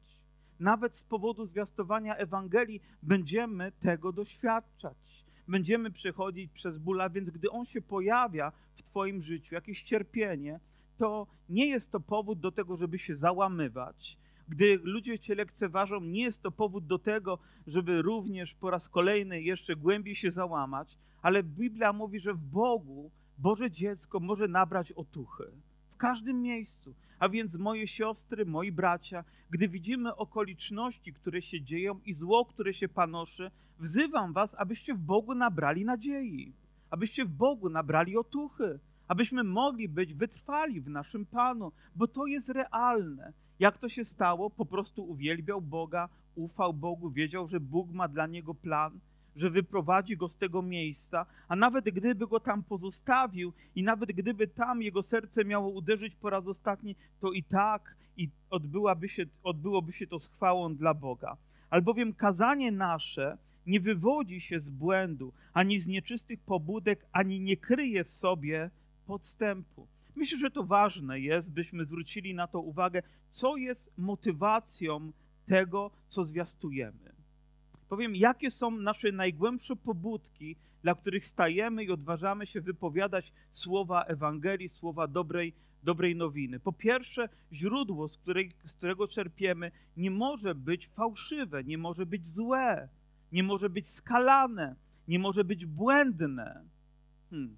Nawet 0.60 0.96
z 0.96 1.04
powodu 1.04 1.46
zwiastowania 1.46 2.16
Ewangelii 2.16 2.80
będziemy 3.02 3.72
tego 3.72 4.12
doświadczać. 4.12 5.24
Będziemy 5.48 5.90
przechodzić 5.90 6.52
przez 6.52 6.78
bóla, 6.78 7.10
więc 7.10 7.30
gdy 7.30 7.50
on 7.50 7.66
się 7.66 7.80
pojawia 7.80 8.52
w 8.74 8.82
Twoim 8.82 9.22
życiu, 9.22 9.54
jakieś 9.54 9.82
cierpienie, 9.82 10.60
to 11.00 11.26
nie 11.48 11.66
jest 11.66 11.92
to 11.92 12.00
powód 12.00 12.40
do 12.40 12.52
tego, 12.52 12.76
żeby 12.76 12.98
się 12.98 13.16
załamywać. 13.16 14.18
Gdy 14.48 14.80
ludzie 14.82 15.18
cię 15.18 15.34
lekceważą, 15.34 16.00
nie 16.00 16.22
jest 16.22 16.42
to 16.42 16.50
powód 16.50 16.86
do 16.86 16.98
tego, 16.98 17.38
żeby 17.66 18.02
również 18.02 18.54
po 18.54 18.70
raz 18.70 18.88
kolejny 18.88 19.42
jeszcze 19.42 19.76
głębiej 19.76 20.16
się 20.16 20.30
załamać, 20.30 20.98
ale 21.22 21.42
Biblia 21.42 21.92
mówi, 21.92 22.20
że 22.20 22.34
w 22.34 22.38
Bogu 22.40 23.10
Boże 23.38 23.70
dziecko 23.70 24.20
może 24.20 24.48
nabrać 24.48 24.92
otuchy. 24.92 25.44
W 25.90 25.96
każdym 25.96 26.42
miejscu. 26.42 26.94
A 27.18 27.28
więc 27.28 27.56
moje 27.56 27.86
siostry, 27.86 28.46
moi 28.46 28.72
bracia, 28.72 29.24
gdy 29.50 29.68
widzimy 29.68 30.16
okoliczności, 30.16 31.12
które 31.12 31.42
się 31.42 31.62
dzieją 31.62 32.00
i 32.04 32.14
zło, 32.14 32.44
które 32.44 32.74
się 32.74 32.88
panoszy, 32.88 33.50
wzywam 33.78 34.32
was, 34.32 34.54
abyście 34.58 34.94
w 34.94 34.98
Bogu 34.98 35.34
nabrali 35.34 35.84
nadziei, 35.84 36.52
abyście 36.90 37.24
w 37.24 37.28
Bogu 37.28 37.68
nabrali 37.68 38.16
otuchy, 38.16 38.78
abyśmy 39.10 39.44
mogli 39.44 39.88
być 39.88 40.14
wytrwali 40.14 40.80
w 40.80 40.88
naszym 40.88 41.26
Panu, 41.26 41.72
bo 41.96 42.08
to 42.08 42.26
jest 42.26 42.48
realne. 42.48 43.32
Jak 43.58 43.78
to 43.78 43.88
się 43.88 44.04
stało? 44.04 44.50
Po 44.50 44.66
prostu 44.66 45.04
uwielbiał 45.04 45.60
Boga, 45.60 46.08
ufał 46.34 46.74
Bogu, 46.74 47.10
wiedział, 47.10 47.48
że 47.48 47.60
Bóg 47.60 47.92
ma 47.92 48.08
dla 48.08 48.26
niego 48.26 48.54
plan, 48.54 49.00
że 49.36 49.50
wyprowadzi 49.50 50.16
go 50.16 50.28
z 50.28 50.36
tego 50.36 50.62
miejsca, 50.62 51.26
a 51.48 51.56
nawet 51.56 51.84
gdyby 51.84 52.26
go 52.26 52.40
tam 52.40 52.62
pozostawił 52.62 53.52
i 53.74 53.82
nawet 53.82 54.12
gdyby 54.12 54.48
tam 54.48 54.82
jego 54.82 55.02
serce 55.02 55.44
miało 55.44 55.68
uderzyć 55.68 56.16
po 56.16 56.30
raz 56.30 56.48
ostatni, 56.48 56.96
to 57.20 57.32
i 57.32 57.42
tak 57.42 57.96
i 58.16 58.28
odbyłaby 58.50 59.08
się, 59.08 59.24
odbyłoby 59.42 59.92
się 59.92 60.06
to 60.06 60.18
z 60.18 60.28
chwałą 60.28 60.76
dla 60.76 60.94
Boga. 60.94 61.36
Albowiem 61.70 62.12
kazanie 62.12 62.72
nasze 62.72 63.38
nie 63.66 63.80
wywodzi 63.80 64.40
się 64.40 64.60
z 64.60 64.70
błędu, 64.70 65.32
ani 65.52 65.80
z 65.80 65.86
nieczystych 65.86 66.40
pobudek, 66.40 67.06
ani 67.12 67.40
nie 67.40 67.56
kryje 67.56 68.04
w 68.04 68.12
sobie 68.12 68.70
podstępu. 69.10 69.88
Myślę, 70.16 70.38
że 70.38 70.50
to 70.50 70.64
ważne 70.64 71.20
jest, 71.20 71.52
byśmy 71.52 71.84
zwrócili 71.84 72.34
na 72.34 72.46
to 72.46 72.60
uwagę, 72.60 73.02
co 73.30 73.56
jest 73.56 73.92
motywacją 73.98 75.12
tego, 75.46 75.90
co 76.08 76.24
zwiastujemy. 76.24 77.12
Powiem, 77.88 78.16
jakie 78.16 78.50
są 78.50 78.70
nasze 78.70 79.12
najgłębsze 79.12 79.76
pobudki, 79.76 80.56
dla 80.82 80.94
których 80.94 81.24
stajemy 81.24 81.84
i 81.84 81.90
odważamy 81.90 82.46
się 82.46 82.60
wypowiadać 82.60 83.32
słowa 83.52 84.04
Ewangelii, 84.04 84.68
słowa 84.68 85.06
dobrej, 85.06 85.52
dobrej 85.82 86.16
nowiny. 86.16 86.60
Po 86.60 86.72
pierwsze, 86.72 87.28
źródło, 87.52 88.08
z, 88.08 88.16
której, 88.16 88.52
z 88.66 88.72
którego 88.72 89.08
czerpiemy, 89.08 89.70
nie 89.96 90.10
może 90.10 90.54
być 90.54 90.88
fałszywe, 90.88 91.64
nie 91.64 91.78
może 91.78 92.06
być 92.06 92.26
złe, 92.26 92.88
nie 93.32 93.42
może 93.42 93.70
być 93.70 93.88
skalane, 93.88 94.76
nie 95.08 95.18
może 95.18 95.44
być 95.44 95.66
błędne. 95.66 96.64
Hmm. 97.30 97.56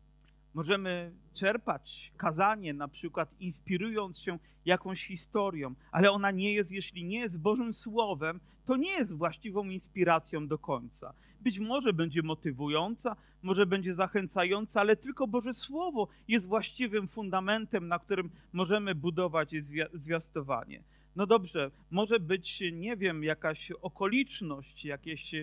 Możemy 0.55 1.13
czerpać 1.33 2.13
kazanie, 2.17 2.75
na 2.75 2.89
przykład 2.89 3.35
inspirując 3.41 4.19
się 4.19 4.39
jakąś 4.65 5.07
historią, 5.07 5.75
ale 5.93 6.11
ona 6.11 6.31
nie 6.31 6.53
jest, 6.53 6.73
jeśli 6.73 7.05
nie 7.05 7.19
jest 7.19 7.39
Bożym 7.39 7.73
Słowem, 7.73 8.41
to 8.67 8.77
nie 8.77 8.91
jest 8.91 9.17
właściwą 9.17 9.65
inspiracją 9.65 10.47
do 10.49 10.59
końca. 10.59 11.15
Być 11.41 11.59
może 11.59 11.93
będzie 11.93 12.23
motywująca, 12.23 13.17
może 13.43 13.67
będzie 13.67 13.95
zachęcająca, 13.95 14.81
ale 14.81 14.97
tylko 14.97 15.27
Boże 15.27 15.55
Słowo 15.55 16.09
jest 16.29 16.47
właściwym 16.47 17.09
fundamentem, 17.09 17.89
na 17.89 17.99
którym 17.99 18.31
możemy 18.53 18.95
budować 18.95 19.55
zwiastowanie. 19.93 20.83
No 21.17 21.27
dobrze, 21.27 21.71
może 21.91 22.21
być, 22.21 22.63
nie 22.73 22.97
wiem, 22.97 23.25
jakaś 23.25 23.71
okoliczność, 23.71 24.85
jakieś 24.85 25.35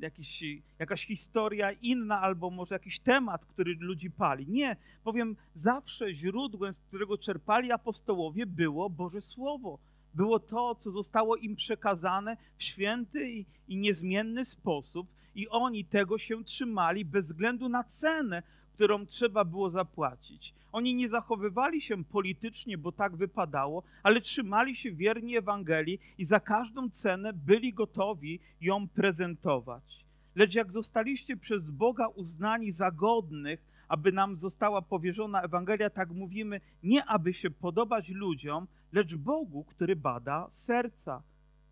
jakiś, 0.00 0.44
jakaś 0.78 1.06
historia 1.06 1.72
inna, 1.72 2.20
albo 2.20 2.50
może 2.50 2.74
jakiś 2.74 3.00
temat, 3.00 3.44
który 3.44 3.76
ludzi 3.80 4.10
pali. 4.10 4.46
Nie, 4.48 4.76
powiem, 5.04 5.36
zawsze 5.54 6.14
źródłem, 6.14 6.72
z 6.72 6.80
którego 6.80 7.18
czerpali 7.18 7.72
apostołowie, 7.72 8.46
było 8.46 8.90
Boże 8.90 9.20
Słowo. 9.20 9.78
Było 10.14 10.38
to, 10.38 10.74
co 10.74 10.90
zostało 10.90 11.36
im 11.36 11.56
przekazane 11.56 12.36
w 12.56 12.64
święty 12.64 13.30
i, 13.30 13.46
i 13.68 13.76
niezmienny 13.76 14.44
sposób, 14.44 15.06
i 15.34 15.48
oni 15.48 15.84
tego 15.84 16.18
się 16.18 16.44
trzymali 16.44 17.04
bez 17.04 17.26
względu 17.26 17.68
na 17.68 17.84
cenę, 17.84 18.42
którą 18.76 19.06
trzeba 19.06 19.44
było 19.44 19.70
zapłacić. 19.70 20.54
Oni 20.72 20.94
nie 20.94 21.08
zachowywali 21.08 21.82
się 21.82 22.04
politycznie, 22.04 22.78
bo 22.78 22.92
tak 22.92 23.16
wypadało, 23.16 23.82
ale 24.02 24.20
trzymali 24.20 24.76
się 24.76 24.92
wierni 24.92 25.36
Ewangelii 25.36 26.00
i 26.18 26.24
za 26.24 26.40
każdą 26.40 26.90
cenę 26.90 27.32
byli 27.32 27.72
gotowi 27.72 28.40
ją 28.60 28.88
prezentować. 28.88 30.04
Lecz 30.34 30.54
jak 30.54 30.72
zostaliście 30.72 31.36
przez 31.36 31.70
Boga 31.70 32.06
uznani 32.06 32.72
za 32.72 32.90
godnych, 32.90 33.60
aby 33.88 34.12
nam 34.12 34.36
została 34.36 34.82
powierzona 34.82 35.42
Ewangelia, 35.42 35.90
tak 35.90 36.10
mówimy, 36.10 36.60
nie 36.82 37.04
aby 37.04 37.32
się 37.32 37.50
podobać 37.50 38.08
ludziom, 38.08 38.66
lecz 38.92 39.14
Bogu, 39.14 39.64
który 39.64 39.96
bada 39.96 40.46
serca. 40.50 41.22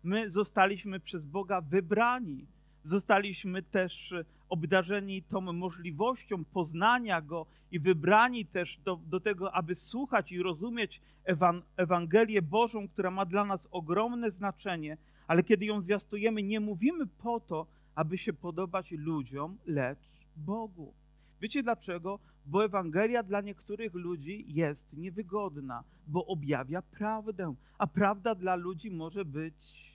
My 0.03 0.29
zostaliśmy 0.29 0.99
przez 0.99 1.25
Boga 1.25 1.61
wybrani. 1.61 2.45
Zostaliśmy 2.85 3.63
też 3.63 4.13
obdarzeni 4.49 5.23
tą 5.23 5.41
możliwością 5.41 6.45
poznania 6.45 7.21
Go 7.21 7.45
i 7.71 7.79
wybrani 7.79 8.45
też 8.45 8.77
do, 8.77 8.99
do 9.07 9.19
tego, 9.19 9.53
aby 9.53 9.75
słuchać 9.75 10.31
i 10.31 10.43
rozumieć 10.43 11.01
Ewan 11.23 11.61
Ewangelię 11.77 12.41
Bożą, 12.41 12.87
która 12.87 13.11
ma 13.11 13.25
dla 13.25 13.45
nas 13.45 13.67
ogromne 13.71 14.31
znaczenie, 14.31 14.97
ale 15.27 15.43
kiedy 15.43 15.65
ją 15.65 15.81
zwiastujemy, 15.81 16.43
nie 16.43 16.59
mówimy 16.59 17.07
po 17.07 17.39
to, 17.39 17.67
aby 17.95 18.17
się 18.17 18.33
podobać 18.33 18.91
ludziom, 18.91 19.57
lecz 19.65 20.09
Bogu. 20.35 20.93
Wiecie 21.41 21.63
dlaczego? 21.63 22.19
Bo 22.45 22.65
Ewangelia 22.65 23.23
dla 23.23 23.41
niektórych 23.41 23.93
ludzi 23.93 24.45
jest 24.47 24.93
niewygodna, 24.93 25.83
bo 26.07 26.25
objawia 26.25 26.81
prawdę, 26.81 27.55
a 27.77 27.87
prawda 27.87 28.35
dla 28.35 28.55
ludzi 28.55 28.91
może 28.91 29.25
być, 29.25 29.94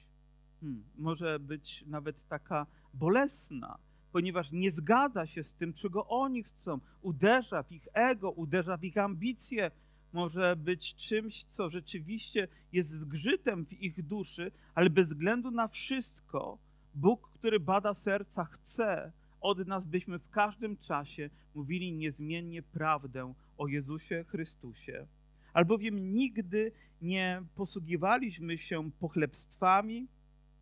hmm, 0.61 0.83
może 0.99 1.39
być 1.39 1.85
nawet 1.87 2.29
taka 2.29 2.67
bolesna 2.95 3.79
ponieważ 4.13 4.53
nie 4.53 4.71
zgadza 4.71 5.27
się 5.27 5.45
z 5.45 5.55
tym, 5.55 5.73
czego 5.73 6.07
oni 6.07 6.43
chcą. 6.43 6.79
Uderza 7.03 7.63
w 7.63 7.73
ich 7.73 7.89
ego, 7.93 8.31
uderza 8.31 8.77
w 8.77 8.85
ich 8.85 8.99
ambicje. 8.99 9.71
Może 10.13 10.57
być 10.57 10.95
czymś, 10.95 11.45
co 11.45 11.71
rzeczywiście 11.71 12.49
jest 12.73 12.91
zgrzytem 12.91 13.67
w 13.67 13.73
ich 13.73 14.03
duszy, 14.07 14.53
ale 14.75 14.91
bez 14.91 15.09
względu 15.09 15.51
na 15.51 15.69
wszystko, 15.69 16.59
Bóg, 16.95 17.31
który 17.35 17.61
bada 17.61 17.95
serca, 17.95 18.45
chce 18.45 19.13
od 19.41 19.67
nas, 19.67 19.87
byśmy 19.87 20.19
w 20.19 20.31
każdym 20.31 20.77
czasie 20.77 21.31
mówili 21.55 21.93
niezmiennie 21.93 22.63
prawdę 22.63 23.35
o 23.59 23.69
Jezusie 23.69 24.25
Chrystusie. 24.29 25.07
Albowiem 25.53 26.15
nigdy 26.15 26.73
nie 27.03 27.43
posługiwaliśmy 27.55 28.59
się 28.59 28.91
pochlebstwami, 29.01 30.07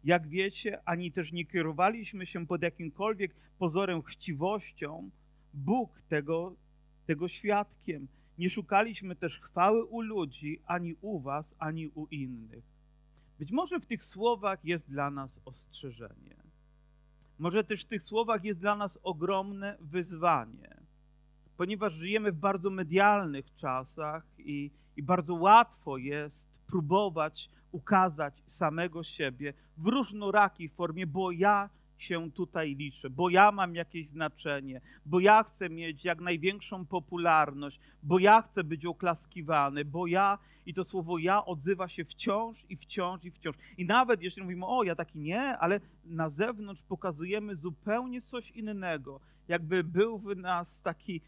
jak 0.09 0.29
wiecie, 0.29 0.81
ani 0.85 1.12
też 1.12 1.33
nie 1.33 1.47
kierowaliśmy 1.47 2.27
się 2.27 2.47
pod 2.47 2.62
jakimkolwiek 2.62 3.35
pozorem 3.59 4.03
chciwością, 4.03 5.11
Bóg 5.55 6.03
tego, 6.09 6.57
tego 7.07 7.29
świadkiem. 7.29 8.09
Nie 8.38 8.50
szukaliśmy 8.50 9.17
też 9.17 9.41
chwały 9.41 9.85
u 9.85 10.00
ludzi, 10.00 10.61
ani 10.67 10.95
u 11.00 11.21
was, 11.21 11.55
ani 11.59 11.88
u 11.88 12.07
innych. 12.07 12.65
Być 13.38 13.53
może 13.53 13.81
w 13.81 13.87
tych 13.87 14.05
słowach 14.05 14.65
jest 14.65 14.91
dla 14.91 15.11
nas 15.11 15.41
ostrzeżenie. 15.45 16.37
Może 17.38 17.65
też 17.65 17.85
w 17.85 17.88
tych 17.88 18.03
słowach 18.03 18.45
jest 18.45 18.61
dla 18.61 18.77
nas 18.77 18.99
ogromne 19.03 19.77
wyzwanie, 19.81 20.77
ponieważ 21.57 21.95
żyjemy 21.95 22.33
w 22.33 22.38
bardzo 22.38 22.71
medialnych 22.71 23.55
czasach 23.57 24.27
i, 24.38 24.71
i 24.97 25.03
bardzo 25.03 25.35
łatwo 25.35 25.99
jest 25.99 26.58
próbować 26.68 27.50
ukazać 27.72 28.42
samego 28.46 29.04
siebie 29.04 29.54
w 29.76 29.87
różnorakiej 29.87 30.68
formie, 30.68 31.06
bo 31.06 31.32
ja 31.32 31.70
się 31.98 32.30
tutaj 32.30 32.75
liczę, 32.75 33.10
bo 33.10 33.30
ja 33.30 33.52
mam 33.52 33.75
jakieś 33.75 34.08
znaczenie, 34.08 34.80
bo 35.06 35.20
ja 35.20 35.42
chcę 35.42 35.70
mieć 35.70 36.04
jak 36.04 36.20
największą 36.20 36.87
popularność, 36.87 37.80
bo 38.02 38.18
ja 38.18 38.42
chcę 38.42 38.64
być 38.64 38.87
oklaskiwany, 38.87 39.84
bo 39.84 40.06
ja, 40.06 40.38
i 40.66 40.75
to 40.75 40.84
słowo 40.84 41.18
ja 41.18 41.44
odzywa 41.44 41.88
się 41.88 42.04
wciąż 42.04 42.64
i 42.68 42.76
wciąż 42.76 43.25
i 43.25 43.30
wciąż. 43.30 43.56
I 43.78 43.84
nawet 43.84 44.22
jeśli 44.22 44.42
mówimy, 44.42 44.66
o 44.66 44.82
ja 44.82 44.94
taki 44.94 45.18
nie, 45.18 45.58
ale 45.58 45.80
na 46.04 46.30
zewnątrz 46.30 46.82
pokazujemy 46.82 47.56
zupełnie 47.56 48.22
coś 48.22 48.50
innego, 48.50 49.20
jakby 49.48 49.84
był 49.84 50.18
w 50.18 50.37
nas 50.37 50.82
taki 50.82 51.20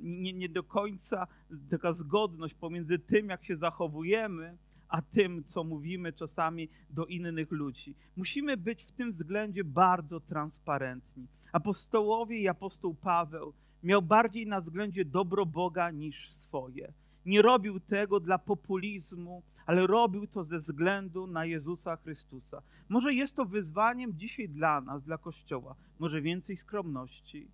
nie, 0.00 0.32
nie 0.32 0.48
do 0.48 0.62
końca 0.62 1.26
taka 1.70 1.92
zgodność 1.92 2.54
pomiędzy 2.54 2.98
tym, 2.98 3.28
jak 3.28 3.44
się 3.44 3.56
zachowujemy, 3.56 4.56
a 4.88 5.02
tym, 5.02 5.44
co 5.44 5.64
mówimy 5.64 6.12
czasami 6.12 6.68
do 6.90 7.06
innych 7.06 7.50
ludzi. 7.50 7.94
Musimy 8.16 8.56
być 8.56 8.84
w 8.84 8.92
tym 8.92 9.12
względzie 9.12 9.64
bardzo 9.64 10.20
transparentni. 10.20 11.26
Apostołowie 11.52 12.38
i 12.38 12.48
apostoł 12.48 12.94
Paweł 12.94 13.52
miał 13.82 14.02
bardziej 14.02 14.46
na 14.46 14.60
względzie 14.60 15.04
dobro 15.04 15.46
Boga 15.46 15.90
niż 15.90 16.32
swoje. 16.32 16.92
Nie 17.26 17.42
robił 17.42 17.80
tego 17.80 18.20
dla 18.20 18.38
populizmu, 18.38 19.42
ale 19.66 19.86
robił 19.86 20.26
to 20.26 20.44
ze 20.44 20.58
względu 20.58 21.26
na 21.26 21.44
Jezusa 21.44 21.96
Chrystusa. 21.96 22.62
Może 22.88 23.14
jest 23.14 23.36
to 23.36 23.44
wyzwaniem 23.44 24.18
dzisiaj 24.18 24.48
dla 24.48 24.80
nas, 24.80 25.02
dla 25.02 25.18
Kościoła. 25.18 25.74
Może 25.98 26.22
więcej 26.22 26.56
skromności, 26.56 27.48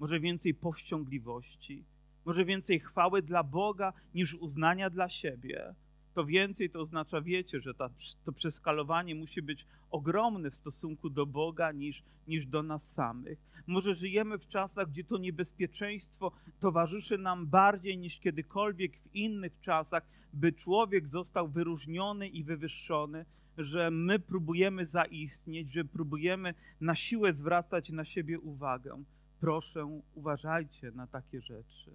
może 0.00 0.20
więcej 0.20 0.54
powściągliwości, 0.54 1.84
może 2.24 2.44
więcej 2.44 2.80
chwały 2.80 3.22
dla 3.22 3.42
Boga 3.42 3.92
niż 4.14 4.34
uznania 4.34 4.90
dla 4.90 5.08
siebie 5.08 5.74
to 6.14 6.24
więcej 6.24 6.70
to 6.70 6.80
oznacza, 6.80 7.20
wiecie, 7.20 7.60
że 7.60 7.74
ta, 7.74 7.90
to 8.24 8.32
przeskalowanie 8.32 9.14
musi 9.14 9.42
być 9.42 9.66
ogromne 9.90 10.50
w 10.50 10.56
stosunku 10.56 11.10
do 11.10 11.26
Boga 11.26 11.72
niż, 11.72 12.02
niż 12.28 12.46
do 12.46 12.62
nas 12.62 12.92
samych. 12.92 13.38
Może 13.66 13.94
żyjemy 13.94 14.38
w 14.38 14.48
czasach, 14.48 14.90
gdzie 14.90 15.04
to 15.04 15.18
niebezpieczeństwo 15.18 16.32
towarzyszy 16.60 17.18
nam 17.18 17.46
bardziej 17.46 17.98
niż 17.98 18.18
kiedykolwiek 18.18 18.98
w 18.98 19.14
innych 19.14 19.60
czasach, 19.60 20.06
by 20.32 20.52
człowiek 20.52 21.08
został 21.08 21.48
wyróżniony 21.48 22.28
i 22.28 22.44
wywyższony, 22.44 23.24
że 23.58 23.90
my 23.90 24.18
próbujemy 24.18 24.86
zaistnieć, 24.86 25.72
że 25.72 25.84
próbujemy 25.84 26.54
na 26.80 26.94
siłę 26.94 27.32
zwracać 27.32 27.90
na 27.90 28.04
siebie 28.04 28.40
uwagę. 28.40 29.04
Proszę, 29.40 30.00
uważajcie 30.14 30.90
na 30.90 31.06
takie 31.06 31.40
rzeczy. 31.40 31.90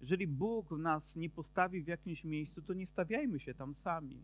Jeżeli 0.00 0.26
Bóg 0.26 0.70
nas 0.70 1.16
nie 1.16 1.30
postawi 1.30 1.82
w 1.82 1.86
jakimś 1.86 2.24
miejscu, 2.24 2.62
to 2.62 2.74
nie 2.74 2.86
stawiajmy 2.86 3.40
się 3.40 3.54
tam 3.54 3.74
sami. 3.74 4.20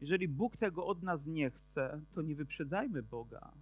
Jeżeli 0.00 0.28
Bóg 0.28 0.56
tego 0.56 0.86
od 0.86 1.02
nas 1.02 1.26
nie 1.26 1.50
chce, 1.50 2.00
to 2.14 2.22
nie 2.22 2.34
wyprzedzajmy 2.34 3.02
Boga. 3.02 3.52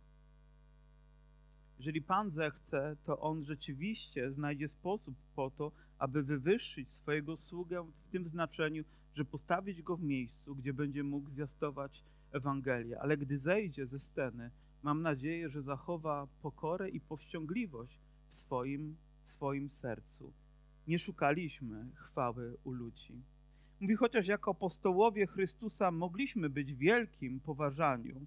Jeżeli 1.78 2.02
Pan 2.02 2.30
zechce, 2.30 2.96
to 3.04 3.20
On 3.20 3.44
rzeczywiście 3.44 4.32
znajdzie 4.32 4.68
sposób 4.68 5.14
po 5.34 5.50
to, 5.50 5.72
aby 5.98 6.22
wywyższyć 6.22 6.92
swojego 6.92 7.36
sługę 7.36 7.82
w 7.82 8.10
tym 8.10 8.28
znaczeniu, 8.28 8.84
że 9.14 9.24
postawić 9.24 9.82
go 9.82 9.96
w 9.96 10.02
miejscu, 10.02 10.56
gdzie 10.56 10.72
będzie 10.74 11.04
mógł 11.04 11.30
zwiastować 11.30 12.04
Ewangelię. 12.32 13.00
Ale 13.00 13.16
gdy 13.16 13.38
zejdzie 13.38 13.86
ze 13.86 14.00
sceny, 14.00 14.50
mam 14.86 15.02
nadzieję, 15.02 15.48
że 15.48 15.62
zachowa 15.62 16.26
pokorę 16.42 16.90
i 16.90 17.00
powściągliwość 17.00 17.98
w 18.28 18.34
swoim, 18.34 18.96
w 19.24 19.30
swoim 19.30 19.70
sercu 19.70 20.32
nie 20.86 20.98
szukaliśmy 20.98 21.86
chwały 21.94 22.56
u 22.64 22.72
ludzi. 22.72 23.22
Mówi, 23.80 23.96
chociaż 23.96 24.26
jako 24.26 24.50
apostołowie 24.50 25.26
Chrystusa 25.26 25.90
mogliśmy 25.90 26.50
być 26.50 26.74
wielkim 26.74 27.40
poważaniu, 27.40 28.26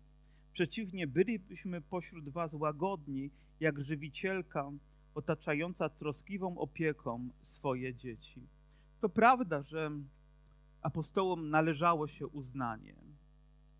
przeciwnie, 0.53 1.07
bylibyśmy 1.07 1.81
pośród 1.81 2.29
was 2.29 2.53
łagodni, 2.53 3.29
jak 3.59 3.79
żywicielka 3.79 4.71
otaczająca 5.15 5.89
troskliwą 5.89 6.57
opieką 6.57 7.29
swoje 7.41 7.95
dzieci. 7.95 8.41
To 9.01 9.10
prawda, 9.10 9.63
że 9.63 9.91
apostołom 10.81 11.49
należało 11.49 12.07
się 12.07 12.27
uznanie. 12.27 12.95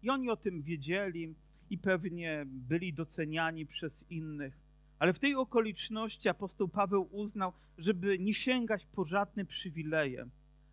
I 0.04 0.10
oni 0.10 0.30
o 0.30 0.38
tym 0.38 0.62
wiedzieli 0.62 1.36
i 1.70 1.78
pewnie 1.78 2.44
byli 2.46 2.94
doceniani 2.94 3.66
przez 3.66 4.06
innych, 4.10 4.58
ale 5.00 5.14
w 5.14 5.20
tej 5.20 5.36
okoliczności 5.36 6.30
apostoł 6.30 6.68
Paweł 6.68 7.10
uznał, 7.12 7.54
żeby 7.78 8.20
nie 8.20 8.34
sięgać 8.34 8.86
po 8.86 9.06
żadne 9.06 9.46
przywileje, 9.46 10.26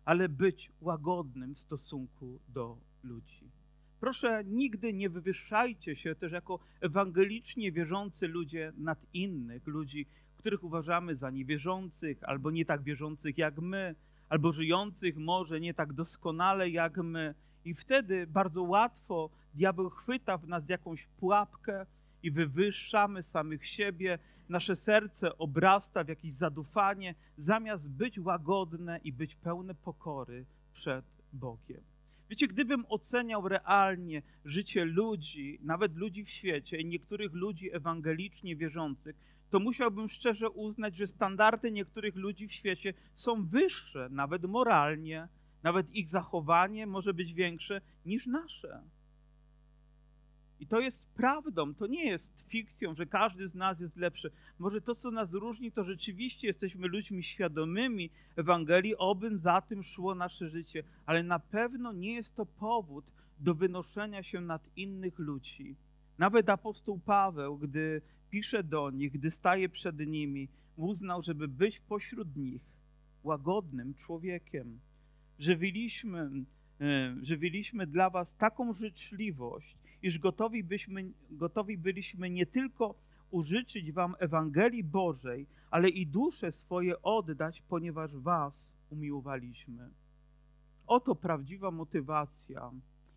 ale 0.05 0.29
być 0.29 0.71
łagodnym 0.81 1.55
w 1.55 1.59
stosunku 1.59 2.39
do 2.47 2.77
ludzi. 3.03 3.51
Proszę, 3.99 4.43
nigdy 4.45 4.93
nie 4.93 5.09
wywyższajcie 5.09 5.95
się 5.95 6.15
też 6.15 6.31
jako 6.31 6.59
ewangelicznie 6.81 7.71
wierzący 7.71 8.27
ludzie 8.27 8.73
nad 8.77 8.99
innych, 9.13 9.67
ludzi, 9.67 10.05
których 10.37 10.63
uważamy 10.63 11.15
za 11.15 11.29
niewierzących 11.29 12.23
albo 12.23 12.51
nie 12.51 12.65
tak 12.65 12.83
wierzących 12.83 13.37
jak 13.37 13.59
my, 13.59 13.95
albo 14.29 14.51
żyjących 14.51 15.17
może 15.17 15.59
nie 15.59 15.73
tak 15.73 15.93
doskonale 15.93 16.69
jak 16.69 16.97
my. 16.97 17.35
I 17.67 17.73
wtedy 17.73 18.27
bardzo 18.27 18.63
łatwo 18.63 19.29
diabeł 19.53 19.89
chwyta 19.89 20.37
w 20.37 20.47
nas 20.47 20.69
jakąś 20.69 21.07
pułapkę, 21.19 21.85
i 22.23 22.31
wywyższamy 22.31 23.23
samych 23.23 23.67
siebie, 23.67 24.19
nasze 24.49 24.75
serce 24.75 25.37
obrasta 25.37 26.03
w 26.03 26.07
jakieś 26.07 26.33
zadufanie, 26.33 27.15
zamiast 27.37 27.87
być 27.87 28.19
łagodne 28.19 28.99
i 29.03 29.13
być 29.13 29.35
pełne 29.35 29.75
pokory 29.75 30.45
przed 30.73 31.05
Bogiem. 31.33 31.81
Wiecie, 32.29 32.47
gdybym 32.47 32.85
oceniał 32.89 33.47
realnie 33.47 34.21
życie 34.45 34.85
ludzi, 34.85 35.59
nawet 35.61 35.95
ludzi 35.95 36.23
w 36.23 36.29
świecie 36.29 36.77
i 36.77 36.85
niektórych 36.85 37.33
ludzi 37.33 37.73
ewangelicznie 37.73 38.55
wierzących, 38.55 39.15
to 39.49 39.59
musiałbym 39.59 40.09
szczerze 40.09 40.49
uznać, 40.49 40.95
że 40.95 41.07
standardy 41.07 41.71
niektórych 41.71 42.15
ludzi 42.15 42.47
w 42.47 42.53
świecie 42.53 42.93
są 43.15 43.45
wyższe, 43.45 44.07
nawet 44.11 44.43
moralnie, 44.43 45.27
nawet 45.63 45.95
ich 45.95 46.09
zachowanie 46.09 46.87
może 46.87 47.13
być 47.13 47.33
większe 47.33 47.81
niż 48.05 48.25
nasze. 48.25 48.81
I 50.59 50.67
to 50.67 50.79
jest 50.79 51.09
prawdą, 51.09 51.73
to 51.73 51.87
nie 51.87 52.05
jest 52.05 52.43
fikcją, 52.47 52.95
że 52.95 53.05
każdy 53.05 53.47
z 53.47 53.55
nas 53.55 53.79
jest 53.79 53.97
lepszy. 53.97 54.31
Może 54.59 54.81
to, 54.81 54.95
co 54.95 55.11
nas 55.11 55.33
różni, 55.33 55.71
to 55.71 55.83
rzeczywiście 55.83 56.47
jesteśmy 56.47 56.87
ludźmi 56.87 57.23
świadomymi 57.23 58.09
Ewangelii, 58.35 58.97
obym 58.97 59.37
za 59.37 59.61
tym 59.61 59.83
szło 59.83 60.15
nasze 60.15 60.49
życie, 60.49 60.83
ale 61.05 61.23
na 61.23 61.39
pewno 61.39 61.93
nie 61.93 62.13
jest 62.13 62.35
to 62.35 62.45
powód 62.45 63.05
do 63.39 63.55
wynoszenia 63.55 64.23
się 64.23 64.41
nad 64.41 64.61
innych 64.75 65.19
ludzi. 65.19 65.75
Nawet 66.17 66.49
apostoł 66.49 66.99
Paweł, 66.99 67.57
gdy 67.57 68.01
pisze 68.29 68.63
do 68.63 68.89
nich, 68.89 69.11
gdy 69.11 69.31
staje 69.31 69.69
przed 69.69 69.99
nimi, 69.99 70.47
uznał, 70.75 71.21
żeby 71.23 71.47
być 71.47 71.79
pośród 71.79 72.35
nich 72.35 72.61
łagodnym 73.23 73.93
człowiekiem. 73.93 74.79
Żywiliśmy, 75.39 76.29
e, 76.81 77.15
żywiliśmy 77.21 77.87
dla 77.87 78.09
was 78.09 78.35
taką 78.35 78.73
życzliwość, 78.73 79.77
iż 80.01 80.19
gotowi, 80.19 80.63
byśmy, 80.63 81.11
gotowi 81.29 81.77
byliśmy 81.77 82.29
nie 82.29 82.45
tylko 82.45 82.95
użyczyć 83.31 83.91
wam 83.91 84.15
Ewangelii 84.19 84.83
Bożej, 84.83 85.47
ale 85.71 85.89
i 85.89 86.07
dusze 86.07 86.51
swoje 86.51 87.01
oddać, 87.01 87.61
ponieważ 87.61 88.15
was 88.15 88.73
umiłowaliśmy. 88.89 89.89
Oto 90.87 91.15
prawdziwa 91.15 91.71
motywacja 91.71 92.71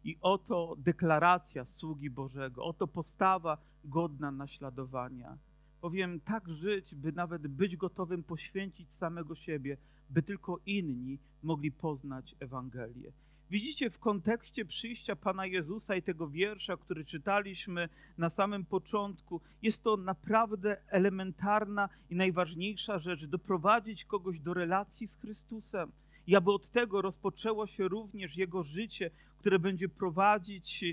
i 0.05 0.17
oto 0.21 0.77
deklaracja 0.79 1.65
sługi 1.65 2.11
Bożego, 2.11 2.65
oto 2.65 2.87
postawa 2.87 3.59
godna 3.85 4.31
naśladowania. 4.31 5.39
Powiem 5.81 6.21
tak 6.21 6.49
żyć, 6.49 6.95
by 6.95 7.13
nawet 7.13 7.47
być 7.47 7.77
gotowym 7.77 8.23
poświęcić 8.23 8.93
samego 8.93 9.35
siebie, 9.35 9.77
by 10.11 10.23
tylko 10.23 10.61
inni 10.67 11.19
mogli 11.43 11.73
poznać 11.73 12.37
Ewangelię. 12.41 13.13
Widzicie 13.51 13.91
w 13.91 13.99
kontekście 13.99 14.65
przyjścia 14.65 15.17
Pana 15.17 15.47
Jezusa 15.47 15.97
i 15.97 16.03
tego 16.03 16.29
wiersza, 16.29 16.77
który 16.77 17.05
czytaliśmy 17.05 17.89
na 18.19 18.31
samym 18.31 18.65
początku, 18.65 19.41
jest 19.63 19.83
to 19.83 19.97
naprawdę 19.97 20.77
elementarna 20.89 21.89
i 22.11 22.17
najważniejsza 22.17 22.99
rzecz 22.99 23.27
doprowadzić 23.27 24.05
kogoś 24.05 24.41
do 24.41 24.55
relacji 24.55 25.09
z 25.09 25.17
Chrystusem. 25.17 25.93
I 26.27 26.37
aby 26.37 26.53
od 26.53 26.71
tego 26.71 27.03
rozpoczęło 27.03 27.67
się 27.67 27.89
również 27.89 28.37
jego 28.37 28.63
życie, 28.63 29.11
które 29.39 29.59
będzie 29.59 29.89
prowadzić 29.89 30.85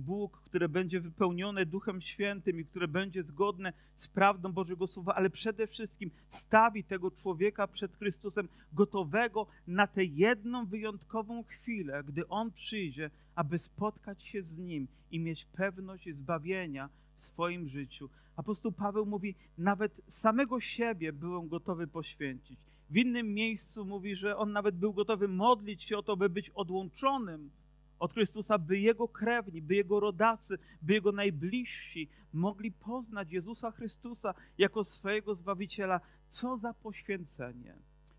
Bóg, 0.00 0.40
które 0.44 0.68
będzie 0.68 1.00
wypełnione 1.00 1.66
Duchem 1.66 2.00
Świętym 2.00 2.60
i 2.60 2.64
które 2.64 2.88
będzie 2.88 3.22
zgodne 3.22 3.72
z 3.96 4.08
prawdą 4.08 4.52
Bożego 4.52 4.86
Słowa, 4.86 5.14
ale 5.14 5.30
przede 5.30 5.66
wszystkim 5.66 6.10
stawi 6.28 6.84
tego 6.84 7.10
człowieka 7.10 7.66
przed 7.66 7.96
Chrystusem 7.96 8.48
gotowego 8.72 9.46
na 9.66 9.86
tę 9.86 10.04
jedną 10.04 10.66
wyjątkową 10.66 11.42
chwilę, 11.42 12.04
gdy 12.04 12.28
On 12.28 12.52
przyjdzie, 12.52 13.10
aby 13.34 13.58
spotkać 13.58 14.22
się 14.22 14.42
z 14.42 14.58
Nim 14.58 14.88
i 15.10 15.20
mieć 15.20 15.44
pewność 15.44 16.08
zbawienia 16.14 16.88
w 17.14 17.22
swoim 17.22 17.68
życiu. 17.68 18.08
Apostoł 18.36 18.72
Paweł 18.72 19.06
mówi, 19.06 19.34
nawet 19.58 20.00
samego 20.08 20.60
siebie 20.60 21.12
byłem 21.12 21.48
gotowy 21.48 21.86
poświęcić. 21.86 22.58
W 22.90 22.96
innym 22.96 23.34
miejscu 23.34 23.84
mówi, 23.84 24.16
że 24.16 24.36
on 24.36 24.52
nawet 24.52 24.76
był 24.76 24.92
gotowy 24.92 25.28
modlić 25.28 25.82
się 25.82 25.98
o 25.98 26.02
to, 26.02 26.16
by 26.16 26.28
być 26.28 26.50
odłączonym 26.50 27.50
od 27.98 28.12
Chrystusa, 28.12 28.58
by 28.58 28.78
Jego 28.78 29.08
krewni, 29.08 29.62
by 29.62 29.74
Jego 29.74 30.00
rodacy, 30.00 30.58
by 30.82 30.92
Jego 30.92 31.12
najbliżsi 31.12 32.08
mogli 32.32 32.72
poznać 32.72 33.32
Jezusa 33.32 33.70
Chrystusa 33.70 34.34
jako 34.58 34.84
swojego 34.84 35.34
Zbawiciela. 35.34 36.00
Co 36.28 36.56
za 36.56 36.74
poświęcenie. 36.74 37.74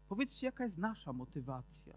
Powiedzcie, 0.09 0.45
jaka 0.47 0.63
jest 0.63 0.77
nasza 0.77 1.13
motywacja. 1.13 1.93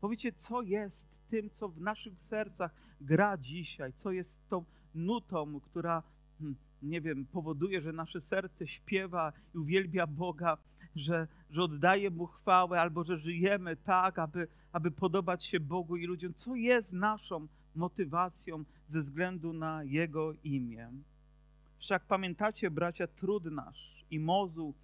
Powiedzcie, 0.00 0.32
co 0.32 0.62
jest 0.62 1.08
tym, 1.28 1.50
co 1.50 1.68
w 1.68 1.80
naszych 1.80 2.20
sercach 2.20 2.74
gra 3.00 3.36
dzisiaj, 3.36 3.92
co 3.92 4.12
jest 4.12 4.48
tą 4.48 4.64
nutą, 4.94 5.60
która, 5.60 6.02
hmm, 6.38 6.56
nie 6.82 7.00
wiem, 7.00 7.26
powoduje, 7.26 7.80
że 7.80 7.92
nasze 7.92 8.20
serce 8.20 8.66
śpiewa 8.66 9.32
i 9.54 9.58
uwielbia 9.58 10.06
Boga, 10.06 10.58
że, 10.96 11.28
że 11.50 11.62
oddaje 11.62 12.10
Mu 12.10 12.26
chwałę, 12.26 12.80
albo 12.80 13.04
że 13.04 13.18
żyjemy 13.18 13.76
tak, 13.76 14.18
aby, 14.18 14.48
aby 14.72 14.90
podobać 14.90 15.44
się 15.44 15.60
Bogu 15.60 15.96
i 15.96 16.06
ludziom. 16.06 16.34
Co 16.34 16.54
jest 16.54 16.92
naszą 16.92 17.46
motywacją 17.74 18.64
ze 18.88 19.00
względu 19.00 19.52
na 19.52 19.84
Jego 19.84 20.32
imię? 20.44 20.90
Wszak 21.78 22.06
pamiętacie, 22.06 22.70
bracia, 22.70 23.06
trud 23.06 23.44
nasz 23.44 24.04
i 24.10 24.18
mozu, 24.18 24.74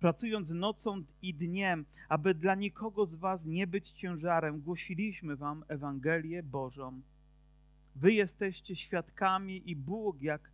pracując 0.00 0.50
nocą 0.50 1.02
i 1.22 1.34
dniem, 1.34 1.84
aby 2.08 2.34
dla 2.34 2.54
nikogo 2.54 3.06
z 3.06 3.14
was 3.14 3.44
nie 3.44 3.66
być 3.66 3.90
ciężarem, 3.90 4.60
głosiliśmy 4.60 5.36
wam 5.36 5.64
Ewangelię 5.68 6.42
Bożą. 6.42 7.00
Wy 7.96 8.12
jesteście 8.12 8.76
świadkami 8.76 9.70
i 9.70 9.76
Bóg, 9.76 10.22
jak 10.22 10.50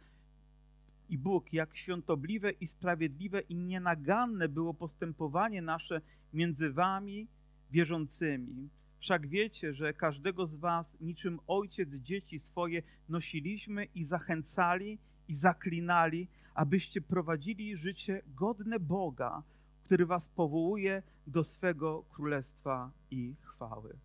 i 1.11 1.19
Bóg, 1.19 1.53
jak 1.53 1.77
świątobliwe 1.77 2.51
i 2.51 2.67
sprawiedliwe 2.67 3.41
i 3.41 3.55
nienaganne 3.55 4.49
było 4.49 4.75
postępowanie 4.75 5.63
nasze 5.63 6.01
między 6.33 6.71
wami 6.71 7.27
wierzącymi. 7.71 8.69
Wszak 8.99 9.27
wiecie, 9.27 9.75
że 9.75 9.95
każdego 9.95 10.47
z 10.47 10.55
was 10.55 10.97
niczym 11.01 11.41
ojciec 11.47 11.89
dzieci 11.95 12.39
swoje 12.39 12.83
nosiliśmy 13.09 13.85
i 13.85 14.05
zachęcali 14.05 14.99
i 15.29 15.35
zaklinali, 15.35 16.29
abyście 16.55 17.01
prowadzili 17.01 17.77
życie 17.77 18.23
godne 18.27 18.81
Boga, 18.81 19.43
który 19.85 20.07
was 20.07 20.29
powołuje 20.29 21.03
do 21.27 21.45
swego 21.45 22.05
królestwa 22.11 22.91
i 23.11 23.35
chwały. 23.41 23.97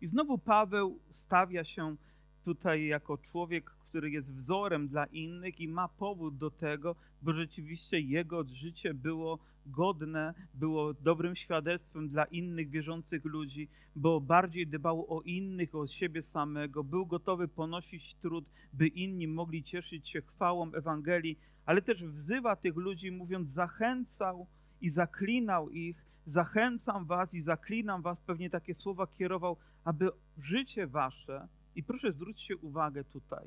I 0.00 0.06
znowu 0.06 0.38
Paweł 0.38 0.98
stawia 1.10 1.64
się 1.64 1.96
tutaj 2.44 2.86
jako 2.86 3.18
człowiek, 3.18 3.75
który 3.96 4.10
jest 4.10 4.32
wzorem 4.32 4.88
dla 4.88 5.06
innych 5.06 5.60
i 5.60 5.68
ma 5.68 5.88
powód 5.88 6.36
do 6.36 6.50
tego, 6.50 6.96
bo 7.22 7.32
rzeczywiście 7.32 8.00
jego 8.00 8.44
życie 8.44 8.94
było 8.94 9.38
godne, 9.66 10.34
było 10.54 10.94
dobrym 10.94 11.36
świadectwem 11.36 12.08
dla 12.08 12.24
innych 12.24 12.70
wierzących 12.70 13.24
ludzi, 13.24 13.68
bo 13.94 14.20
bardziej 14.20 14.66
dbał 14.66 15.16
o 15.16 15.22
innych, 15.22 15.74
o 15.74 15.86
siebie 15.86 16.22
samego, 16.22 16.84
był 16.84 17.06
gotowy 17.06 17.48
ponosić 17.48 18.14
trud, 18.14 18.44
by 18.72 18.86
inni 18.88 19.28
mogli 19.28 19.62
cieszyć 19.62 20.08
się 20.08 20.22
chwałą 20.22 20.72
Ewangelii, 20.72 21.38
ale 21.66 21.82
też 21.82 22.04
wzywa 22.04 22.56
tych 22.56 22.76
ludzi, 22.76 23.10
mówiąc, 23.10 23.48
zachęcał 23.48 24.46
i 24.80 24.90
zaklinał 24.90 25.70
ich, 25.70 25.96
zachęcam 26.26 27.06
was 27.06 27.34
i 27.34 27.40
zaklinam 27.40 28.02
was, 28.02 28.20
pewnie 28.20 28.50
takie 28.50 28.74
słowa 28.74 29.06
kierował, 29.06 29.56
aby 29.84 30.10
życie 30.38 30.86
wasze, 30.86 31.48
i 31.76 31.82
proszę 31.82 32.12
zwróćcie 32.12 32.56
uwagę 32.56 33.04
tutaj, 33.04 33.46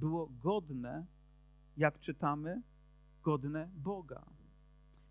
było 0.00 0.30
godne, 0.42 1.06
jak 1.76 1.98
czytamy, 1.98 2.62
godne 3.22 3.68
Boga. 3.74 4.24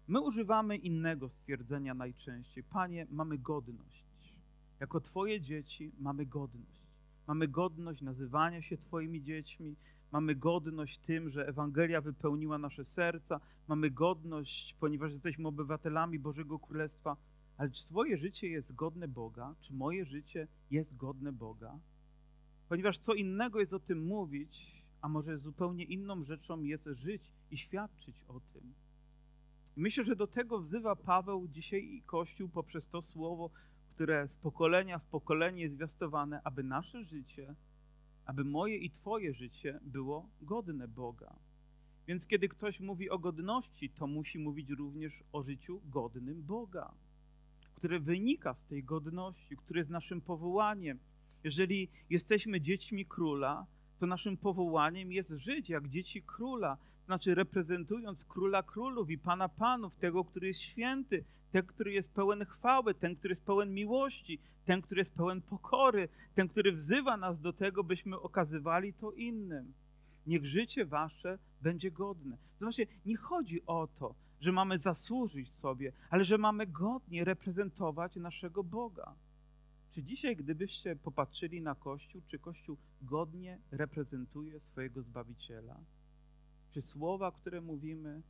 My 0.08 0.22
używamy 0.22 0.78
innego 0.78 1.30
stwierdzenia 1.30 1.94
najczęściej. 1.94 2.64
Panie, 2.64 3.08
mamy 3.10 3.38
godność. 3.38 4.04
Jako 4.80 5.00
Twoje 5.00 5.42
dzieci 5.42 5.92
mamy 6.00 6.26
godność. 6.26 6.88
Mamy 7.28 7.48
godność 7.48 8.02
nazywania 8.02 8.62
się 8.62 8.78
Twoimi 8.78 9.24
dziećmi, 9.24 9.76
mamy 10.12 10.36
godność 10.36 11.00
tym, 11.00 11.30
że 11.30 11.48
Ewangelia 11.48 12.02
wypełniła 12.02 12.58
nasze 12.58 12.86
serca, 12.86 13.40
mamy 13.68 13.92
godność, 13.92 14.76
ponieważ 14.80 15.12
jesteśmy 15.12 15.48
obywatelami 15.48 16.20
Bożego 16.20 16.60
Królestwa. 16.60 17.18
Ale 17.58 17.70
czy 17.70 17.86
Twoje 17.86 18.18
życie 18.18 18.48
jest 18.50 18.76
godne 18.76 19.08
Boga? 19.08 19.56
Czy 19.62 19.74
moje 19.74 20.06
życie 20.06 20.48
jest 20.72 20.98
godne 20.98 21.32
Boga? 21.32 21.80
Ponieważ 22.70 22.98
co 22.98 23.14
innego 23.14 23.60
jest 23.60 23.74
o 23.74 23.80
tym 23.80 24.06
mówić, 24.08 24.79
a 25.02 25.10
może 25.10 25.38
zupełnie 25.38 25.84
inną 25.84 26.24
rzeczą 26.24 26.64
jest 26.64 26.90
żyć 26.92 27.34
i 27.52 27.58
świadczyć 27.58 28.24
o 28.28 28.40
tym. 28.40 28.74
Myślę, 29.76 30.04
że 30.06 30.16
do 30.16 30.28
tego 30.28 30.60
wzywa 30.60 30.96
Paweł 30.96 31.48
dzisiaj 31.48 31.84
i 31.84 32.02
Kościół 32.02 32.50
poprzez 32.50 32.88
to 32.88 33.02
słowo, 33.02 33.50
które 33.90 34.28
z 34.28 34.36
pokolenia 34.36 35.00
w 35.00 35.06
pokolenie 35.06 35.62
jest 35.62 35.76
zwiastowane, 35.76 36.42
aby 36.44 36.64
nasze 36.64 37.04
życie, 37.04 37.56
aby 38.26 38.44
moje 38.44 38.78
i 38.78 38.92
Twoje 38.92 39.34
życie 39.34 39.80
było 39.82 40.30
godne 40.42 40.88
Boga. 40.88 41.36
Więc 42.08 42.26
kiedy 42.26 42.50
ktoś 42.50 42.80
mówi 42.80 43.10
o 43.10 43.20
godności, 43.20 43.90
to 43.90 44.08
musi 44.08 44.40
mówić 44.40 44.70
również 44.70 45.24
o 45.32 45.44
życiu 45.44 45.82
godnym 45.86 46.44
Boga, 46.44 46.94
które 47.76 48.00
wynika 48.00 48.54
z 48.54 48.66
tej 48.66 48.84
godności, 48.84 49.58
które 49.58 49.80
jest 49.80 49.90
naszym 49.90 50.22
powołaniem. 50.22 51.00
Jeżeli 51.44 51.90
jesteśmy 52.10 52.62
dziećmi 52.62 53.06
króla, 53.06 53.66
to 54.00 54.06
naszym 54.06 54.38
powołaniem 54.38 55.12
jest 55.12 55.30
żyć 55.30 55.70
jak 55.70 55.88
dzieci 55.88 56.22
króla, 56.22 56.78
znaczy 57.06 57.36
reprezentując 57.36 58.26
króla 58.26 58.64
królów 58.64 59.10
i 59.10 59.18
pana 59.18 59.50
panów, 59.50 59.96
tego, 59.96 60.24
który 60.24 60.48
jest 60.48 60.60
święty, 60.60 61.24
ten, 61.52 61.66
który 61.66 61.92
jest 61.92 62.12
pełen 62.12 62.46
chwały, 62.46 62.94
ten, 62.94 63.16
który 63.16 63.32
jest 63.32 63.46
pełen 63.46 63.74
miłości, 63.74 64.40
ten, 64.66 64.82
który 64.82 65.02
jest 65.02 65.16
pełen 65.16 65.42
pokory, 65.42 66.10
ten, 66.36 66.48
który 66.48 66.72
wzywa 66.72 67.18
nas 67.18 67.42
do 67.42 67.54
tego, 67.54 67.84
byśmy 67.84 68.20
okazywali 68.20 68.94
to 68.94 69.12
innym. 69.12 69.74
Niech 70.28 70.46
życie 70.46 70.86
wasze 70.86 71.40
będzie 71.62 71.92
godne. 71.92 72.38
Zobaczcie, 72.60 72.88
nie 73.06 73.18
chodzi 73.18 73.66
o 73.66 73.88
to, 73.88 74.16
że 74.42 74.52
mamy 74.52 74.80
zasłużyć 74.80 75.54
sobie, 75.54 75.92
ale 76.10 76.26
że 76.26 76.38
mamy 76.38 76.68
godnie 76.68 77.26
reprezentować 77.26 78.16
naszego 78.16 78.64
Boga. 78.64 79.14
Czy 79.92 80.04
dzisiaj, 80.04 80.36
gdybyście 80.36 80.96
popatrzyli 80.96 81.62
na 81.62 81.76
Kościół, 81.76 82.22
czy 82.28 82.40
Kościół 82.40 82.78
godnie 83.02 83.60
reprezentuje 83.72 84.60
swojego 84.60 85.02
Zbawiciela? 85.02 85.80
Czy 86.72 86.82
słowa, 86.82 87.32
które 87.32 87.62
mówimy, 87.62 88.22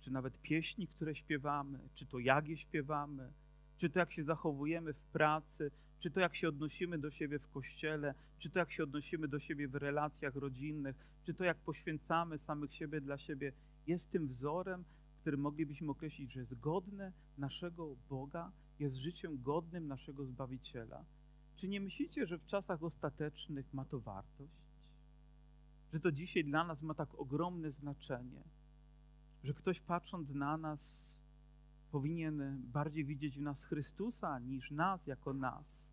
czy 0.00 0.10
nawet 0.10 0.42
pieśni, 0.42 0.88
które 0.88 1.14
śpiewamy, 1.14 1.78
czy 1.94 2.06
to 2.06 2.18
jak 2.18 2.48
je 2.48 2.56
śpiewamy, 2.56 3.32
czy 3.76 3.90
to 3.90 3.98
jak 3.98 4.12
się 4.12 4.24
zachowujemy 4.24 4.92
w 4.92 5.00
pracy, 5.00 5.70
czy 6.00 6.10
to 6.10 6.20
jak 6.20 6.36
się 6.36 6.48
odnosimy 6.48 6.98
do 6.98 7.10
siebie 7.10 7.38
w 7.38 7.48
kościele, 7.48 8.14
czy 8.38 8.50
to 8.50 8.58
jak 8.58 8.72
się 8.72 8.82
odnosimy 8.82 9.28
do 9.28 9.40
siebie 9.40 9.68
w 9.68 9.74
relacjach 9.74 10.34
rodzinnych, 10.34 10.96
czy 11.24 11.34
to 11.34 11.44
jak 11.44 11.56
poświęcamy 11.56 12.38
samych 12.38 12.74
siebie 12.74 13.00
dla 13.00 13.18
siebie, 13.18 13.52
jest 13.86 14.10
tym 14.10 14.26
wzorem, 14.26 14.84
który 15.20 15.36
moglibyśmy 15.36 15.90
określić, 15.90 16.32
że 16.32 16.40
jest 16.40 16.60
godne 16.60 17.12
naszego 17.38 17.96
Boga, 18.10 18.52
jest 18.78 18.96
życiem 18.96 19.42
godnym 19.42 19.86
naszego 19.88 20.24
Zbawiciela. 20.24 21.04
Czy 21.56 21.68
nie 21.68 21.80
myślicie, 21.80 22.26
że 22.26 22.38
w 22.38 22.46
czasach 22.46 22.82
ostatecznych 22.82 23.74
ma 23.74 23.84
to 23.84 24.00
wartość? 24.00 24.52
Że 25.92 26.00
to 26.00 26.12
dzisiaj 26.12 26.44
dla 26.44 26.64
nas 26.64 26.82
ma 26.82 26.94
tak 26.94 27.14
ogromne 27.14 27.70
znaczenie, 27.70 28.42
że 29.44 29.54
ktoś 29.54 29.80
patrząc 29.80 30.30
na 30.30 30.56
nas 30.56 31.04
powinien 31.90 32.62
bardziej 32.72 33.04
widzieć 33.04 33.38
w 33.38 33.42
nas 33.42 33.64
Chrystusa 33.64 34.38
niż 34.38 34.70
nas 34.70 35.06
jako 35.06 35.32
nas, 35.32 35.90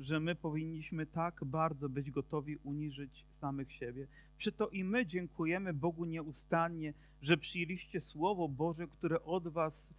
że 0.00 0.20
my 0.20 0.34
powinniśmy 0.34 1.06
tak 1.06 1.44
bardzo 1.44 1.88
być 1.88 2.10
gotowi 2.10 2.56
uniżyć 2.56 3.26
samych 3.40 3.72
siebie. 3.72 4.06
Przy 4.38 4.52
to 4.52 4.68
i 4.68 4.84
my 4.84 5.06
dziękujemy 5.06 5.74
Bogu 5.74 6.04
nieustannie, 6.04 6.94
że 7.22 7.36
przyjęliście 7.36 8.00
Słowo 8.00 8.48
Boże, 8.48 8.86
które 8.88 9.22
od 9.22 9.48
Was 9.48 9.94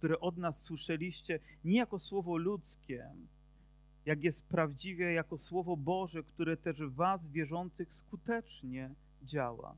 które 0.00 0.20
od 0.20 0.36
nas 0.36 0.62
słyszeliście, 0.62 1.38
nie 1.64 1.78
jako 1.78 1.98
słowo 1.98 2.36
ludzkie, 2.36 3.10
jak 4.06 4.24
jest 4.24 4.48
prawdziwie 4.48 5.12
jako 5.12 5.38
słowo 5.38 5.76
Boże, 5.76 6.22
które 6.22 6.56
też 6.56 6.82
w 6.82 6.94
Was 6.94 7.26
wierzących 7.26 7.94
skutecznie 7.94 8.90
działa. 9.22 9.76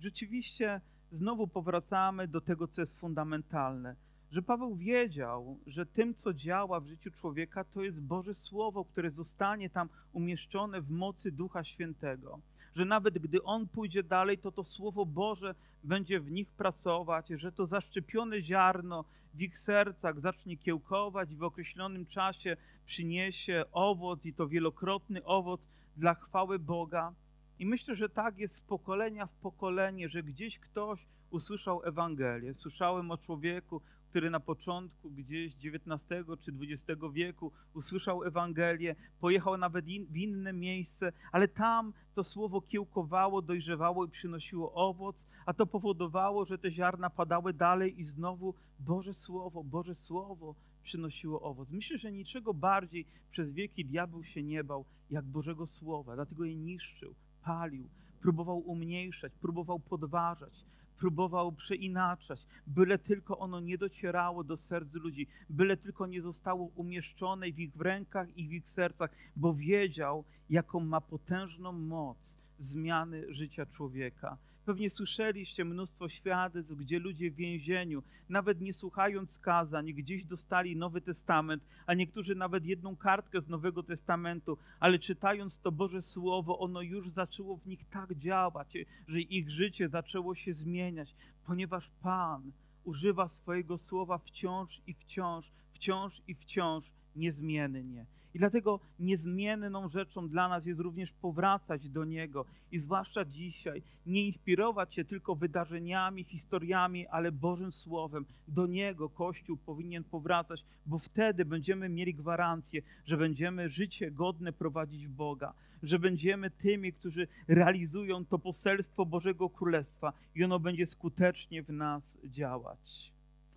Rzeczywiście 0.00 0.80
znowu 1.10 1.46
powracamy 1.46 2.28
do 2.28 2.40
tego, 2.40 2.68
co 2.68 2.82
jest 2.82 3.00
fundamentalne, 3.00 3.96
że 4.30 4.42
Paweł 4.42 4.76
wiedział, 4.76 5.58
że 5.66 5.86
tym, 5.86 6.14
co 6.14 6.34
działa 6.34 6.80
w 6.80 6.86
życiu 6.86 7.10
człowieka, 7.10 7.64
to 7.64 7.82
jest 7.82 8.00
Boże 8.00 8.34
Słowo, 8.34 8.84
które 8.84 9.10
zostanie 9.10 9.70
tam 9.70 9.88
umieszczone 10.12 10.80
w 10.80 10.90
mocy 10.90 11.32
Ducha 11.32 11.64
Świętego. 11.64 12.40
Że 12.76 12.84
nawet 12.84 13.18
gdy 13.18 13.42
on 13.42 13.68
pójdzie 13.68 14.02
dalej, 14.02 14.38
to 14.38 14.52
to 14.52 14.64
Słowo 14.64 15.06
Boże 15.06 15.54
będzie 15.84 16.20
w 16.20 16.30
nich 16.30 16.52
pracować, 16.52 17.28
że 17.28 17.52
to 17.52 17.66
zaszczepione 17.66 18.42
ziarno 18.42 19.04
w 19.34 19.40
ich 19.40 19.58
sercach 19.58 20.20
zacznie 20.20 20.56
kiełkować 20.56 21.30
i 21.30 21.36
w 21.36 21.42
określonym 21.42 22.06
czasie 22.06 22.56
przyniesie 22.86 23.64
owoc 23.72 24.26
i 24.26 24.32
to 24.32 24.48
wielokrotny 24.48 25.24
owoc 25.24 25.68
dla 25.96 26.14
chwały 26.14 26.58
Boga. 26.58 27.12
I 27.58 27.66
myślę, 27.66 27.96
że 27.96 28.08
tak 28.08 28.38
jest 28.38 28.54
z 28.54 28.60
pokolenia 28.60 29.26
w 29.26 29.34
pokolenie, 29.34 30.08
że 30.08 30.22
gdzieś 30.22 30.58
ktoś 30.58 31.06
usłyszał 31.30 31.82
Ewangelię. 31.84 32.54
Słyszałem 32.54 33.10
o 33.10 33.18
człowieku, 33.18 33.80
który 34.10 34.30
na 34.30 34.40
początku 34.40 35.10
gdzieś 35.10 35.54
XIX 35.54 36.26
czy 36.40 36.52
XX 36.60 37.00
wieku 37.12 37.52
usłyszał 37.74 38.24
Ewangelię, 38.24 38.96
pojechał 39.20 39.56
nawet 39.56 39.88
in, 39.88 40.06
w 40.06 40.16
inne 40.16 40.52
miejsce, 40.52 41.12
ale 41.32 41.48
tam 41.48 41.92
to 42.14 42.24
słowo 42.24 42.60
kiełkowało, 42.60 43.42
dojrzewało 43.42 44.04
i 44.04 44.08
przynosiło 44.08 44.72
owoc, 44.72 45.26
a 45.46 45.54
to 45.54 45.66
powodowało, 45.66 46.44
że 46.44 46.58
te 46.58 46.70
ziarna 46.70 47.10
padały 47.10 47.52
dalej 47.52 48.00
i 48.00 48.04
znowu 48.04 48.54
Boże 48.80 49.14
Słowo, 49.14 49.64
Boże 49.64 49.94
Słowo 49.94 50.54
przynosiło 50.82 51.40
owoc. 51.40 51.70
Myślę, 51.70 51.98
że 51.98 52.12
niczego 52.12 52.54
bardziej 52.54 53.06
przez 53.30 53.52
wieki 53.52 53.84
diabeł 53.84 54.24
się 54.24 54.42
nie 54.42 54.64
bał 54.64 54.84
jak 55.10 55.24
Bożego 55.24 55.66
Słowa, 55.66 56.14
dlatego 56.14 56.44
je 56.44 56.56
niszczył, 56.56 57.14
palił, 57.42 57.88
próbował 58.20 58.58
umniejszać, 58.58 59.32
próbował 59.40 59.78
podważać, 59.78 60.64
próbował 61.00 61.52
przeinaczać, 61.52 62.46
byle 62.66 62.98
tylko 62.98 63.38
ono 63.38 63.60
nie 63.60 63.78
docierało 63.78 64.44
do 64.44 64.56
serc 64.56 64.94
ludzi, 64.94 65.26
byle 65.50 65.76
tylko 65.76 66.06
nie 66.06 66.22
zostało 66.22 66.64
umieszczone 66.74 67.52
w 67.52 67.58
ich 67.58 67.76
rękach 67.76 68.36
i 68.36 68.48
w 68.48 68.52
ich 68.52 68.68
sercach, 68.68 69.10
bo 69.36 69.54
wiedział, 69.54 70.24
jaką 70.50 70.80
ma 70.80 71.00
potężną 71.00 71.72
moc 71.72 72.38
zmiany 72.58 73.34
życia 73.34 73.66
człowieka. 73.66 74.36
Pewnie 74.70 74.90
słyszeliście 74.90 75.64
mnóstwo 75.64 76.08
świadectw, 76.08 76.72
gdzie 76.72 76.98
ludzie 76.98 77.30
w 77.30 77.34
więzieniu, 77.34 78.02
nawet 78.28 78.60
nie 78.60 78.74
słuchając 78.74 79.38
kazań, 79.38 79.92
gdzieś 79.92 80.24
dostali 80.24 80.76
Nowy 80.76 81.00
Testament, 81.00 81.62
a 81.86 81.94
niektórzy 81.94 82.34
nawet 82.34 82.64
jedną 82.64 82.96
kartkę 82.96 83.40
z 83.40 83.48
Nowego 83.48 83.82
Testamentu, 83.82 84.58
ale 84.80 84.98
czytając 84.98 85.58
to 85.58 85.72
Boże 85.72 86.02
Słowo, 86.02 86.58
ono 86.58 86.82
już 86.82 87.10
zaczęło 87.10 87.56
w 87.56 87.66
nich 87.66 87.84
tak 87.90 88.14
działać, 88.14 88.72
że 89.08 89.20
ich 89.20 89.50
życie 89.50 89.88
zaczęło 89.88 90.34
się 90.34 90.52
zmieniać, 90.52 91.14
ponieważ 91.46 91.90
Pan 92.02 92.52
używa 92.84 93.28
swojego 93.28 93.78
słowa 93.78 94.18
wciąż 94.18 94.80
i 94.86 94.94
wciąż, 94.94 95.50
wciąż 95.72 96.22
i 96.28 96.34
wciąż 96.34 96.84
niezmiennie. 97.16 98.06
I 98.34 98.38
dlatego 98.38 98.80
niezmienną 98.98 99.88
rzeczą 99.88 100.28
dla 100.28 100.48
nas 100.48 100.66
jest 100.66 100.80
również 100.80 101.12
powracać 101.12 101.88
do 101.88 102.04
Niego 102.04 102.44
i 102.72 102.78
zwłaszcza 102.78 103.24
dzisiaj 103.24 103.82
nie 104.06 104.26
inspirować 104.26 104.94
się 104.94 105.04
tylko 105.04 105.34
wydarzeniami, 105.34 106.24
historiami, 106.24 107.06
ale 107.06 107.32
Bożym 107.32 107.72
Słowem. 107.72 108.24
Do 108.48 108.66
Niego 108.66 109.08
Kościół 109.08 109.56
powinien 109.56 110.04
powracać, 110.04 110.64
bo 110.86 110.98
wtedy 110.98 111.44
będziemy 111.44 111.88
mieli 111.88 112.14
gwarancję, 112.14 112.82
że 113.06 113.16
będziemy 113.16 113.68
życie 113.68 114.10
godne 114.10 114.52
prowadzić 114.52 115.08
Boga, 115.08 115.54
że 115.82 115.98
będziemy 115.98 116.50
tymi, 116.50 116.92
którzy 116.92 117.28
realizują 117.48 118.24
to 118.24 118.38
poselstwo 118.38 119.06
Bożego 119.06 119.50
Królestwa 119.50 120.12
i 120.34 120.44
ono 120.44 120.58
będzie 120.58 120.86
skutecznie 120.86 121.62
w 121.62 121.68
nas 121.68 122.18
działać. 122.24 123.12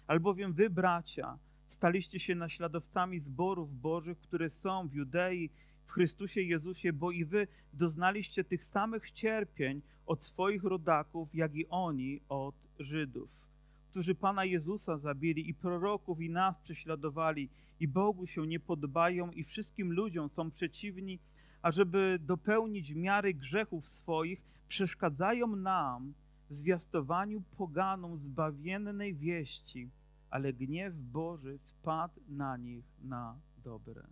Albowiem 0.08 0.54
wy, 0.54 0.70
bracia, 0.70 1.38
staliście 1.74 2.20
się 2.20 2.36
naśladowcami 2.36 3.20
zborów 3.20 3.82
Bożych, 3.82 4.20
które 4.20 4.50
są 4.50 4.88
w 4.88 4.94
Judei, 4.94 5.50
w 5.86 5.92
Chrystusie 5.92 6.42
Jezusie, 6.42 6.94
bo 6.94 7.12
i 7.12 7.26
wy 7.26 7.48
doznaliście 7.74 8.44
tych 8.44 8.66
samych 8.66 9.12
cierpień 9.12 9.82
od 10.06 10.24
swoich 10.24 10.64
rodaków, 10.64 11.36
jak 11.36 11.56
i 11.56 11.68
oni 11.70 12.22
od 12.30 12.56
Żydów, 12.80 13.48
którzy 13.90 14.16
Pana 14.16 14.46
Jezusa 14.46 14.98
zabili 14.98 15.50
i 15.50 15.54
proroków 15.54 16.22
i 16.22 16.30
nas 16.30 16.60
prześladowali 16.60 17.50
i 17.80 17.88
Bogu 17.88 18.28
się 18.28 18.48
nie 18.48 18.60
podobają 18.60 19.32
i 19.32 19.44
wszystkim 19.44 19.92
ludziom 19.94 20.30
są 20.30 20.52
przeciwni, 20.52 21.20
ażeby 21.62 22.20
dopełnić 22.22 22.92
miary 22.92 23.34
grzechów 23.34 23.88
swoich, 23.88 24.42
przeszkadzają 24.68 25.56
nam 25.56 26.14
w 26.50 26.56
zwiastowaniu 26.56 27.42
poganom 27.58 28.18
zbawiennej 28.18 29.16
wieści, 29.16 29.90
ale 30.34 30.54
gniew 30.54 30.96
Boży 30.96 31.58
spadł 31.62 32.22
na 32.28 32.58
nich 32.58 32.86
na 33.02 33.40
dobre. 33.64 34.04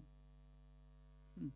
Hmm. 1.36 1.52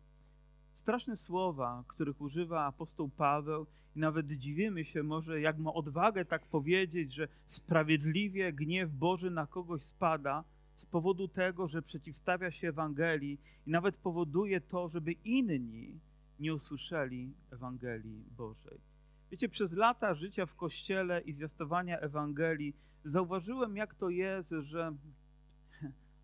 Straszne 0.74 1.16
słowa, 1.16 1.84
których 1.88 2.20
używa 2.20 2.64
apostoł 2.64 3.08
Paweł, 3.08 3.66
i 3.96 3.98
nawet 3.98 4.26
dziwimy 4.26 4.84
się 4.84 5.02
może, 5.02 5.40
jak 5.40 5.58
ma 5.58 5.74
odwagę 5.74 6.24
tak 6.24 6.46
powiedzieć, 6.46 7.14
że 7.14 7.28
sprawiedliwie 7.46 8.52
gniew 8.52 8.90
Boży 8.90 9.30
na 9.30 9.46
kogoś 9.46 9.82
spada 9.82 10.44
z 10.76 10.86
powodu 10.86 11.28
tego, 11.28 11.68
że 11.68 11.82
przeciwstawia 11.82 12.50
się 12.50 12.68
Ewangelii 12.68 13.38
i 13.66 13.70
nawet 13.70 13.96
powoduje 13.96 14.60
to, 14.60 14.88
żeby 14.88 15.12
inni 15.12 16.00
nie 16.40 16.54
usłyszeli 16.54 17.32
Ewangelii 17.50 18.24
Bożej. 18.36 18.78
Wiecie, 19.30 19.48
przez 19.48 19.72
lata 19.72 20.14
życia 20.14 20.46
w 20.46 20.54
Kościele 20.54 21.20
i 21.20 21.32
zwiastowania 21.32 21.98
Ewangelii 21.98 22.74
zauważyłem, 23.06 23.76
jak 23.76 23.94
to 23.94 24.08
jest, 24.08 24.54
że, 24.62 24.92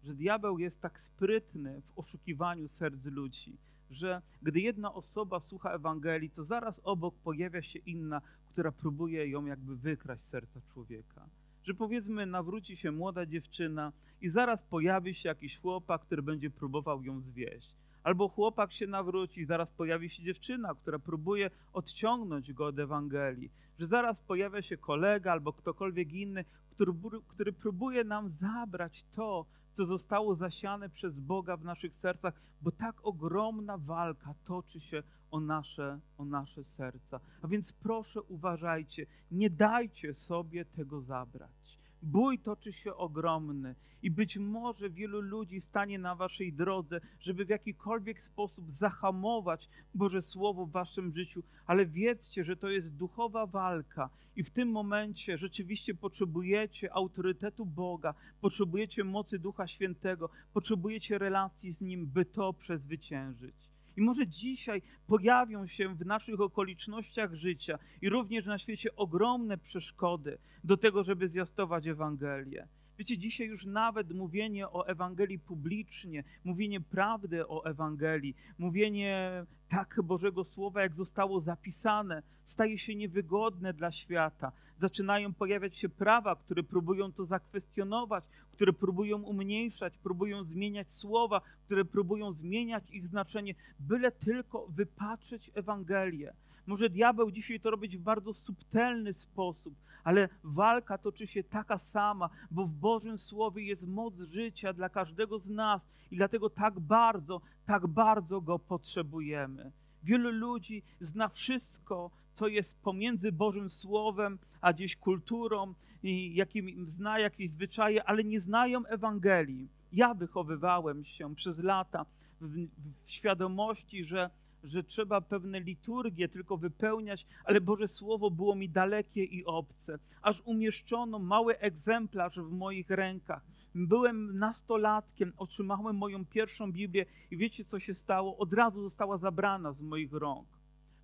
że 0.04 0.14
diabeł 0.14 0.58
jest 0.58 0.80
tak 0.80 1.00
sprytny 1.00 1.82
w 1.82 1.98
oszukiwaniu 1.98 2.68
serc 2.68 3.06
ludzi, 3.06 3.56
że 3.90 4.22
gdy 4.42 4.60
jedna 4.60 4.94
osoba 4.94 5.40
słucha 5.40 5.70
Ewangelii, 5.70 6.30
to 6.30 6.44
zaraz 6.44 6.80
obok 6.84 7.14
pojawia 7.14 7.62
się 7.62 7.78
inna, 7.78 8.20
która 8.46 8.72
próbuje 8.72 9.28
ją 9.28 9.46
jakby 9.46 9.76
wykraść 9.76 10.22
z 10.22 10.28
serca 10.28 10.60
człowieka. 10.72 11.28
Że 11.64 11.74
powiedzmy, 11.74 12.26
nawróci 12.26 12.76
się 12.76 12.92
młoda 12.92 13.26
dziewczyna 13.26 13.92
i 14.20 14.28
zaraz 14.28 14.62
pojawi 14.62 15.14
się 15.14 15.28
jakiś 15.28 15.58
chłopak, 15.58 16.02
który 16.02 16.22
będzie 16.22 16.50
próbował 16.50 17.02
ją 17.02 17.20
zwieść. 17.20 17.74
Albo 18.02 18.28
chłopak 18.28 18.72
się 18.72 18.86
nawróci, 18.86 19.44
zaraz 19.44 19.72
pojawi 19.72 20.10
się 20.10 20.22
dziewczyna, 20.22 20.74
która 20.74 20.98
próbuje 20.98 21.50
odciągnąć 21.72 22.52
go 22.52 22.66
od 22.66 22.78
Ewangelii. 22.78 23.50
Że 23.78 23.86
zaraz 23.86 24.20
pojawia 24.20 24.62
się 24.62 24.76
kolega 24.76 25.32
albo 25.32 25.52
ktokolwiek 25.52 26.12
inny, 26.12 26.44
który, 26.70 26.92
który 27.28 27.52
próbuje 27.52 28.04
nam 28.04 28.30
zabrać 28.30 29.04
to, 29.14 29.46
co 29.72 29.86
zostało 29.86 30.34
zasiane 30.34 30.88
przez 30.88 31.20
Boga 31.20 31.56
w 31.56 31.64
naszych 31.64 31.94
sercach, 31.94 32.34
bo 32.62 32.70
tak 32.70 33.06
ogromna 33.06 33.78
walka 33.78 34.34
toczy 34.44 34.80
się 34.80 35.02
o 35.30 35.40
nasze, 35.40 36.00
o 36.18 36.24
nasze 36.24 36.64
serca. 36.64 37.20
A 37.42 37.48
więc 37.48 37.72
proszę 37.72 38.22
uważajcie, 38.22 39.06
nie 39.30 39.50
dajcie 39.50 40.14
sobie 40.14 40.64
tego 40.64 41.00
zabrać. 41.00 41.78
Bój 42.02 42.38
toczy 42.38 42.72
się 42.72 42.94
ogromny 42.94 43.74
i 44.02 44.10
być 44.10 44.36
może 44.38 44.90
wielu 44.90 45.20
ludzi 45.20 45.60
stanie 45.60 45.98
na 45.98 46.14
waszej 46.14 46.52
drodze, 46.52 47.00
żeby 47.20 47.44
w 47.44 47.48
jakikolwiek 47.48 48.22
sposób 48.22 48.72
zahamować 48.72 49.68
Boże 49.94 50.22
Słowo 50.22 50.66
w 50.66 50.70
waszym 50.70 51.12
życiu, 51.12 51.42
ale 51.66 51.86
wiedzcie, 51.86 52.44
że 52.44 52.56
to 52.56 52.68
jest 52.68 52.92
duchowa 52.92 53.46
walka 53.46 54.10
i 54.36 54.42
w 54.42 54.50
tym 54.50 54.70
momencie 54.70 55.38
rzeczywiście 55.38 55.94
potrzebujecie 55.94 56.92
autorytetu 56.92 57.66
Boga, 57.66 58.14
potrzebujecie 58.40 59.04
mocy 59.04 59.38
Ducha 59.38 59.66
Świętego, 59.66 60.28
potrzebujecie 60.52 61.18
relacji 61.18 61.72
z 61.72 61.80
Nim, 61.80 62.06
by 62.06 62.24
to 62.24 62.52
przezwyciężyć. 62.52 63.54
I 63.96 64.00
może 64.00 64.26
dzisiaj 64.26 64.82
pojawią 65.06 65.66
się 65.66 65.94
w 65.94 66.06
naszych 66.06 66.40
okolicznościach 66.40 67.34
życia 67.34 67.78
i 68.02 68.08
również 68.08 68.46
na 68.46 68.58
świecie 68.58 68.96
ogromne 68.96 69.58
przeszkody 69.58 70.38
do 70.64 70.76
tego, 70.76 71.04
żeby 71.04 71.28
zwiastować 71.28 71.86
Ewangelię. 71.86 72.68
Wiecie, 72.98 73.18
dzisiaj 73.18 73.46
już 73.46 73.66
nawet 73.66 74.12
mówienie 74.12 74.68
o 74.68 74.86
Ewangelii 74.86 75.38
publicznie, 75.38 76.24
mówienie 76.44 76.80
prawdy 76.80 77.48
o 77.48 77.64
Ewangelii, 77.64 78.36
mówienie 78.58 79.44
tak 79.68 80.00
Bożego 80.02 80.44
Słowa, 80.44 80.82
jak 80.82 80.94
zostało 80.94 81.40
zapisane, 81.40 82.22
staje 82.44 82.78
się 82.78 82.94
niewygodne 82.94 83.72
dla 83.72 83.92
świata. 83.92 84.52
Zaczynają 84.76 85.34
pojawiać 85.34 85.76
się 85.76 85.88
prawa, 85.88 86.36
które 86.36 86.62
próbują 86.62 87.12
to 87.12 87.24
zakwestionować, 87.24 88.24
które 88.62 88.72
próbują 88.72 89.22
umniejszać, 89.22 89.98
próbują 89.98 90.44
zmieniać 90.44 90.92
słowa, 90.92 91.40
które 91.64 91.84
próbują 91.84 92.32
zmieniać 92.32 92.90
ich 92.90 93.06
znaczenie, 93.06 93.54
byle 93.80 94.12
tylko 94.12 94.66
wypatrzeć 94.66 95.50
Ewangelię. 95.54 96.32
Może 96.66 96.90
diabeł 96.90 97.30
dzisiaj 97.30 97.60
to 97.60 97.70
robić 97.70 97.96
w 97.96 98.00
bardzo 98.00 98.34
subtelny 98.34 99.14
sposób, 99.14 99.74
ale 100.04 100.28
walka 100.44 100.98
toczy 100.98 101.26
się 101.26 101.44
taka 101.44 101.78
sama, 101.78 102.30
bo 102.50 102.66
w 102.66 102.72
Bożym 102.72 103.18
Słowie 103.18 103.64
jest 103.64 103.88
moc 103.88 104.20
życia 104.20 104.72
dla 104.72 104.88
każdego 104.88 105.38
z 105.38 105.48
nas 105.48 105.88
i 106.10 106.16
dlatego 106.16 106.50
tak 106.50 106.80
bardzo, 106.80 107.40
tak 107.66 107.86
bardzo 107.86 108.40
go 108.40 108.58
potrzebujemy. 108.58 109.72
Wielu 110.02 110.30
ludzi 110.30 110.82
zna 111.00 111.28
wszystko, 111.28 112.10
co 112.32 112.48
jest 112.48 112.82
pomiędzy 112.82 113.32
Bożym 113.32 113.70
Słowem, 113.70 114.38
a 114.60 114.72
gdzieś 114.72 114.96
kulturą, 114.96 115.74
i 116.02 116.34
jakim, 116.34 116.90
zna 116.90 117.18
jakieś 117.18 117.50
zwyczaje, 117.50 118.04
ale 118.04 118.24
nie 118.24 118.40
znają 118.40 118.86
Ewangelii. 118.86 119.68
Ja 119.92 120.14
wychowywałem 120.14 121.04
się 121.04 121.34
przez 121.34 121.58
lata 121.58 122.06
w, 122.40 122.66
w 123.04 123.10
świadomości, 123.10 124.04
że, 124.04 124.30
że 124.64 124.82
trzeba 124.82 125.20
pewne 125.20 125.60
liturgie 125.60 126.28
tylko 126.28 126.56
wypełniać, 126.56 127.26
ale 127.44 127.60
Boże 127.60 127.88
Słowo 127.88 128.30
było 128.30 128.54
mi 128.54 128.68
dalekie 128.68 129.24
i 129.24 129.44
obce. 129.44 129.98
Aż 130.22 130.42
umieszczono 130.44 131.18
mały 131.18 131.58
egzemplarz 131.58 132.36
w 132.36 132.50
moich 132.50 132.90
rękach. 132.90 133.42
Byłem 133.74 134.38
nastolatkiem, 134.38 135.32
otrzymałem 135.36 135.96
moją 135.96 136.24
pierwszą 136.24 136.72
Biblię 136.72 137.06
i 137.30 137.36
wiecie, 137.36 137.64
co 137.64 137.80
się 137.80 137.94
stało? 137.94 138.36
Od 138.36 138.52
razu 138.52 138.82
została 138.82 139.18
zabrana 139.18 139.72
z 139.72 139.82
moich 139.82 140.12
rąk. 140.12 140.61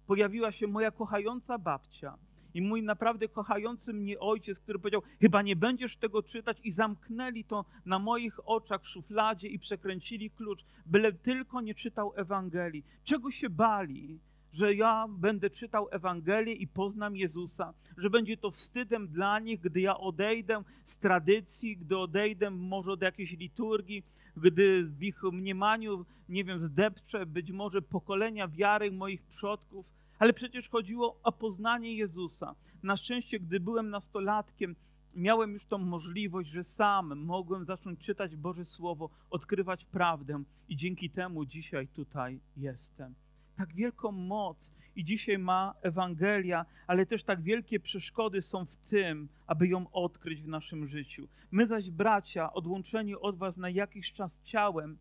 Pojawiła 0.09 0.53
się 0.53 0.67
moja 0.67 0.91
kochająca 0.91 1.59
babcia 1.59 2.19
i 2.55 2.63
mój 2.63 2.83
naprawdę 2.83 3.29
kochający 3.29 3.93
mnie 3.93 4.21
ojciec, 4.21 4.61
który 4.61 4.79
powiedział: 4.79 5.03
Chyba 5.21 5.43
nie 5.43 5.57
będziesz 5.57 5.97
tego 5.97 6.23
czytać, 6.23 6.61
i 6.65 6.73
zamknęli 6.73 7.45
to 7.45 7.65
na 7.87 7.99
moich 7.99 8.49
oczach 8.49 8.83
w 8.83 8.89
szufladzie 8.89 9.49
i 9.49 9.59
przekręcili 9.59 10.31
klucz, 10.31 10.65
byle 10.87 11.13
tylko 11.13 11.61
nie 11.61 11.75
czytał 11.75 12.13
Ewangelii. 12.17 12.85
Czego 13.05 13.31
się 13.31 13.51
bali? 13.51 14.21
Że 14.53 14.75
ja 14.75 15.07
będę 15.09 15.51
czytał 15.51 15.89
Ewangelię 15.91 16.53
i 16.53 16.67
poznam 16.67 17.17
Jezusa, 17.17 17.75
że 17.97 18.11
będzie 18.11 18.37
to 18.37 18.51
wstydem 18.51 19.09
dla 19.09 19.39
nich, 19.39 19.61
gdy 19.61 19.81
ja 19.81 19.99
odejdę 19.99 20.63
z 20.85 20.99
tradycji, 20.99 21.77
gdy 21.77 21.99
odejdę 21.99 22.51
może 22.51 22.93
od 22.93 23.03
jakiejś 23.03 23.33
liturgii, 23.33 24.03
gdy 24.37 24.85
w 24.85 25.03
ich 25.03 25.23
mniemaniu, 25.23 26.05
nie 26.29 26.45
wiem, 26.45 26.61
zdepczę 26.61 27.27
być 27.27 27.53
może 27.53 27.83
pokolenia 27.83 28.49
wiary 28.49 28.93
moich 28.93 29.23
przodków 29.23 29.98
ale 30.19 30.33
przecież 30.33 30.69
chodziło 30.69 31.21
o 31.23 31.33
poznanie 31.33 31.95
Jezusa. 31.95 32.55
Na 32.83 32.97
szczęście, 32.97 33.41
gdy 33.41 33.61
byłem 33.61 33.91
nastolatkiem, 33.91 34.77
miałem 35.15 35.53
już 35.53 35.67
tą 35.67 35.79
możliwość, 35.79 36.51
że 36.51 36.65
sam 36.65 37.19
mogłem 37.19 37.65
zacząć 37.65 38.01
czytać 38.01 38.37
Boże 38.37 38.65
Słowo, 38.65 39.11
odkrywać 39.31 39.85
prawdę 39.85 40.43
i 40.69 40.77
dzięki 40.77 41.11
temu 41.11 41.45
dzisiaj 41.45 41.89
tutaj 41.89 42.41
jestem. 42.57 43.15
Tak 43.57 43.75
wielką 43.75 44.13
moc 44.13 44.73
i 44.97 45.05
dzisiaj 45.05 45.39
ma 45.39 45.75
Ewangelia, 45.83 46.67
ale 46.87 47.07
też 47.07 47.25
tak 47.25 47.43
wielkie 47.43 47.81
przeszkody 47.81 48.43
są 48.43 48.65
w 48.65 48.77
tym, 48.77 49.29
aby 49.47 49.69
ją 49.69 49.91
odkryć 49.91 50.43
w 50.43 50.49
naszym 50.49 50.89
życiu. 50.89 51.29
My 51.51 51.67
zaś, 51.67 51.91
bracia, 51.91 52.53
odłączeni 52.53 53.15
od 53.15 53.37
Was 53.37 53.57
na 53.57 53.71
jakiś 53.71 54.13
czas 54.13 54.43
ciałem, 54.43 54.99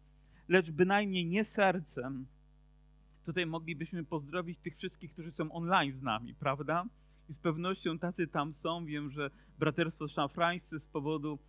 lecz 0.49 0.71
bynajmniej 0.71 1.25
nie 1.25 1.45
sercem, 1.45 2.25
Tutaj 3.27 3.45
moglibyśmy 3.45 4.03
pozdrowić 4.03 4.59
tych 4.59 4.77
wszystkich, 4.77 5.11
którzy 5.11 5.31
są 5.31 5.51
online 5.51 5.93
z 5.93 6.01
nami, 6.01 6.35
prawda? 6.35 6.85
I 7.29 7.33
z 7.33 7.39
pewnością 7.39 7.99
tacy 7.99 8.27
tam 8.27 8.53
są. 8.53 8.85
Wiem, 8.85 9.11
że 9.11 9.29
braterstwo 9.59 10.07
szafrańscy 10.07 10.79
z 10.79 10.85
powodu 10.85 11.39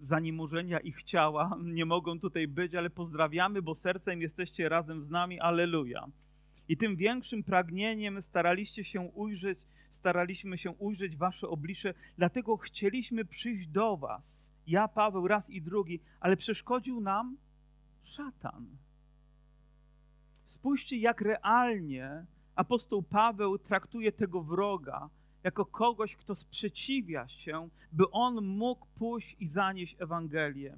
zaniemożenia 0.00 0.80
ich 0.80 1.02
ciała 1.02 1.58
nie 1.78 1.84
mogą 1.84 2.20
tutaj 2.20 2.48
być, 2.48 2.74
ale 2.74 2.90
pozdrawiamy, 2.90 3.62
bo 3.62 3.74
sercem 3.74 4.22
jesteście 4.22 4.68
razem 4.68 5.02
z 5.02 5.10
nami. 5.10 5.40
Aleluja. 5.40 6.06
I 6.68 6.76
tym 6.76 6.96
większym 6.96 7.44
pragnieniem 7.44 8.22
staraliście 8.22 8.84
się 8.84 9.00
ujrzeć, 9.00 9.58
staraliśmy 9.90 10.58
się 10.58 10.70
ujrzeć 10.70 11.16
wasze 11.16 11.48
oblicze, 11.48 11.94
dlatego 12.18 12.56
chcieliśmy 12.56 13.24
przyjść 13.24 13.68
do 13.68 13.96
was. 13.96 14.52
Ja, 14.66 14.88
Paweł, 14.88 15.28
raz 15.28 15.50
i 15.50 15.62
drugi, 15.62 16.00
ale 16.20 16.36
przeszkodził 16.36 17.00
nam 17.00 17.36
szatan. 18.02 18.66
Spójrzcie, 20.44 20.96
jak 20.96 21.20
realnie 21.20 22.24
apostoł 22.56 23.02
Paweł 23.02 23.58
traktuje 23.58 24.12
tego 24.12 24.42
wroga 24.42 25.08
jako 25.44 25.66
kogoś, 25.66 26.16
kto 26.16 26.34
sprzeciwia 26.34 27.28
się, 27.28 27.68
by 27.92 28.10
on 28.10 28.44
mógł 28.44 28.86
pójść 28.98 29.36
i 29.40 29.46
zanieść 29.46 29.96
Ewangelię. 29.98 30.76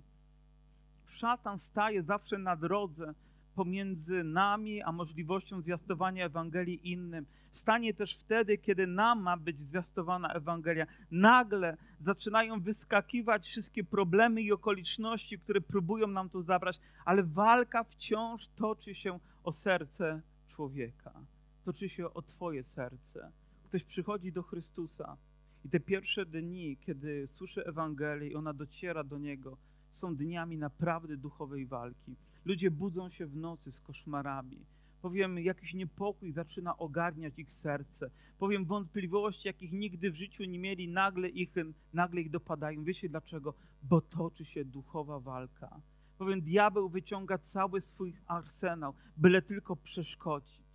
Szatan 1.06 1.58
staje 1.58 2.02
zawsze 2.02 2.38
na 2.38 2.56
drodze 2.56 3.14
pomiędzy 3.54 4.24
nami 4.24 4.82
a 4.82 4.92
możliwością 4.92 5.60
zwiastowania 5.60 6.24
Ewangelii 6.24 6.90
innym. 6.90 7.26
Stanie 7.52 7.94
też 7.94 8.14
wtedy, 8.14 8.58
kiedy 8.58 8.86
nam 8.86 9.22
ma 9.22 9.36
być 9.36 9.60
zwiastowana 9.60 10.32
Ewangelia. 10.32 10.86
Nagle 11.10 11.76
zaczynają 12.00 12.60
wyskakiwać 12.60 13.46
wszystkie 13.46 13.84
problemy 13.84 14.42
i 14.42 14.52
okoliczności, 14.52 15.38
które 15.38 15.60
próbują 15.60 16.06
nam 16.06 16.30
to 16.30 16.42
zabrać, 16.42 16.80
ale 17.04 17.22
walka 17.22 17.84
wciąż 17.84 18.48
toczy 18.48 18.94
się 18.94 19.18
o 19.46 19.52
serce 19.52 20.22
człowieka. 20.48 21.26
Toczy 21.64 21.88
się 21.88 22.14
o 22.14 22.22
Twoje 22.22 22.64
serce. 22.64 23.32
Ktoś 23.64 23.84
przychodzi 23.84 24.32
do 24.32 24.42
Chrystusa 24.42 25.16
i 25.64 25.68
te 25.68 25.80
pierwsze 25.80 26.26
dni, 26.26 26.76
kiedy 26.76 27.26
słyszy 27.26 27.64
Ewangelię 27.64 28.28
i 28.28 28.34
ona 28.34 28.52
dociera 28.52 29.04
do 29.04 29.18
niego, 29.18 29.56
są 29.90 30.16
dniami 30.16 30.58
naprawdę 30.58 31.16
duchowej 31.16 31.66
walki. 31.66 32.16
Ludzie 32.44 32.70
budzą 32.70 33.10
się 33.10 33.26
w 33.26 33.36
nocy 33.36 33.72
z 33.72 33.80
koszmarami. 33.80 34.66
Powiem, 35.02 35.38
jakiś 35.38 35.74
niepokój 35.74 36.32
zaczyna 36.32 36.76
ogarniać 36.76 37.38
ich 37.38 37.52
serce. 37.52 38.10
Powiem, 38.38 38.64
wątpliwości, 38.64 39.48
jakich 39.48 39.72
nigdy 39.72 40.10
w 40.10 40.16
życiu 40.16 40.44
nie 40.44 40.58
mieli, 40.58 40.88
nagle 40.88 41.28
ich, 41.28 41.54
nagle 41.92 42.20
ich 42.20 42.30
dopadają. 42.30 42.84
Wiecie 42.84 43.08
dlaczego? 43.08 43.54
Bo 43.82 44.00
toczy 44.00 44.44
się 44.44 44.64
duchowa 44.64 45.20
walka 45.20 45.80
Powiem, 46.18 46.42
diabeł 46.42 46.88
wyciąga 46.88 47.38
cały 47.38 47.80
swój 47.80 48.16
arsenał, 48.26 48.94
byle 49.16 49.42
tylko 49.42 49.76
przeszkodzić. 49.76 50.66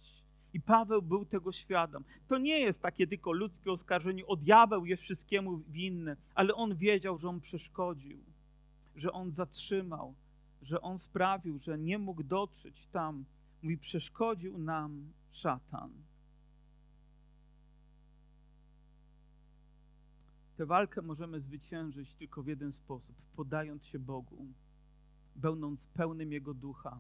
I 0.54 0.62
Paweł 0.62 1.02
był 1.02 1.26
tego 1.26 1.52
świadom. 1.52 2.04
To 2.28 2.38
nie 2.38 2.60
jest 2.60 2.82
takie 2.82 3.08
tylko 3.08 3.32
ludzkie 3.32 3.72
oskarżenie, 3.72 4.28
o 4.28 4.36
diabeł 4.36 4.86
jest 4.86 5.04
wszystkiemu 5.04 5.58
winny, 5.58 6.16
ale 6.36 6.56
on 6.56 6.76
wiedział, 6.76 7.18
że 7.18 7.30
on 7.30 7.42
przeszkodził, 7.42 8.20
że 8.96 9.12
on 9.12 9.30
zatrzymał, 9.30 10.16
że 10.62 10.82
on 10.82 11.00
sprawił, 11.00 11.60
że 11.60 11.78
nie 11.78 11.98
mógł 11.98 12.24
dotrzeć 12.24 12.88
tam. 12.88 13.26
Mówi, 13.64 13.78
przeszkodził 13.78 14.58
nam 14.58 15.14
szatan. 15.32 15.92
Tę 20.58 20.66
walkę 20.66 21.02
możemy 21.02 21.40
zwyciężyć 21.40 22.14
tylko 22.14 22.44
w 22.44 22.48
jeden 22.48 22.74
sposób, 22.74 23.16
podając 23.36 23.86
się 23.86 24.00
Bogu 24.00 24.46
będąc 25.36 25.88
pełnym 25.88 26.32
Jego 26.32 26.54
ducha 26.54 27.00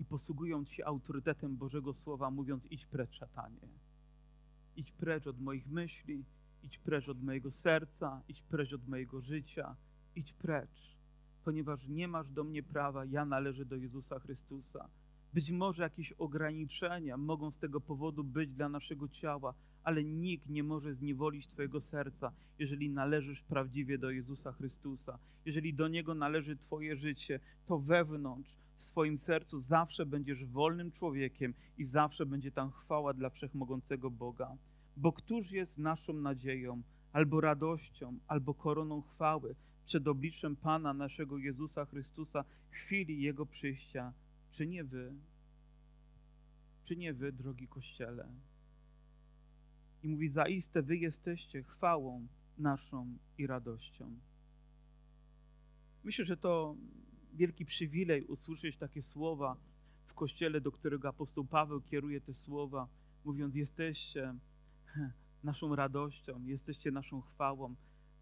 i 0.00 0.04
posługując 0.04 0.68
się 0.68 0.86
autorytetem 0.86 1.56
Bożego 1.56 1.94
Słowa, 1.94 2.30
mówiąc: 2.30 2.66
idź 2.66 2.86
precz, 2.86 3.14
szatanie. 3.14 3.68
Idź 4.76 4.92
precz 4.92 5.26
od 5.26 5.40
moich 5.40 5.66
myśli, 5.66 6.24
idź 6.62 6.78
precz 6.78 7.08
od 7.08 7.22
mojego 7.22 7.52
serca, 7.52 8.22
idź 8.28 8.42
precz 8.42 8.72
od 8.72 8.88
mojego 8.88 9.20
życia, 9.20 9.76
idź 10.16 10.32
precz, 10.32 10.96
ponieważ 11.44 11.88
nie 11.88 12.08
masz 12.08 12.28
do 12.30 12.44
mnie 12.44 12.62
prawa, 12.62 13.04
ja 13.04 13.24
należę 13.24 13.64
do 13.64 13.76
Jezusa 13.76 14.18
Chrystusa. 14.18 14.88
Być 15.34 15.50
może 15.50 15.82
jakieś 15.82 16.12
ograniczenia 16.12 17.16
mogą 17.16 17.50
z 17.50 17.58
tego 17.58 17.80
powodu 17.80 18.24
być 18.24 18.50
dla 18.50 18.68
naszego 18.68 19.08
ciała, 19.08 19.54
ale 19.84 20.04
nikt 20.04 20.48
nie 20.48 20.62
może 20.62 20.94
zniewolić 20.94 21.48
Twojego 21.48 21.80
serca, 21.80 22.32
jeżeli 22.58 22.90
należysz 22.90 23.42
prawdziwie 23.42 23.98
do 23.98 24.10
Jezusa 24.10 24.52
Chrystusa. 24.52 25.18
Jeżeli 25.46 25.74
do 25.74 25.88
Niego 25.88 26.14
należy 26.14 26.56
Twoje 26.56 26.96
życie, 26.96 27.40
to 27.66 27.78
wewnątrz, 27.78 28.50
w 28.76 28.82
swoim 28.82 29.18
sercu 29.18 29.60
zawsze 29.60 30.06
będziesz 30.06 30.44
wolnym 30.44 30.92
człowiekiem 30.92 31.54
i 31.78 31.84
zawsze 31.84 32.26
będzie 32.26 32.52
tam 32.52 32.70
chwała 32.70 33.14
dla 33.14 33.30
wszechmogącego 33.30 34.10
Boga. 34.10 34.56
Bo 34.96 35.12
któż 35.12 35.50
jest 35.50 35.78
naszą 35.78 36.12
nadzieją, 36.12 36.82
albo 37.12 37.40
radością, 37.40 38.18
albo 38.28 38.54
koroną 38.54 39.02
chwały 39.02 39.54
przed 39.86 40.08
obliczem 40.08 40.56
Pana 40.56 40.94
naszego 40.94 41.38
Jezusa 41.38 41.84
Chrystusa, 41.84 42.44
chwili 42.70 43.22
Jego 43.22 43.46
przyjścia? 43.46 44.12
Czy 44.50 44.66
nie 44.66 44.84
Wy? 44.84 45.12
Czy 46.84 46.96
nie 46.96 47.12
Wy, 47.12 47.32
drogi 47.32 47.68
Kościele? 47.68 48.28
I 50.02 50.08
mówi: 50.08 50.28
Zaiste 50.28 50.82
wy 50.82 50.96
jesteście 50.96 51.62
chwałą 51.62 52.26
naszą 52.58 53.16
i 53.38 53.46
radością. 53.46 54.16
Myślę, 56.04 56.24
że 56.24 56.36
to 56.36 56.76
wielki 57.32 57.64
przywilej 57.64 58.24
usłyszeć 58.24 58.76
takie 58.76 59.02
słowa 59.02 59.56
w 60.06 60.14
kościele, 60.14 60.60
do 60.60 60.72
którego 60.72 61.08
apostoł 61.08 61.44
Paweł 61.44 61.80
kieruje 61.80 62.20
te 62.20 62.34
słowa, 62.34 62.88
mówiąc: 63.24 63.54
Jesteście 63.54 64.34
naszą 65.44 65.76
radością, 65.76 66.44
jesteście 66.44 66.90
naszą 66.90 67.20
chwałą. 67.20 67.74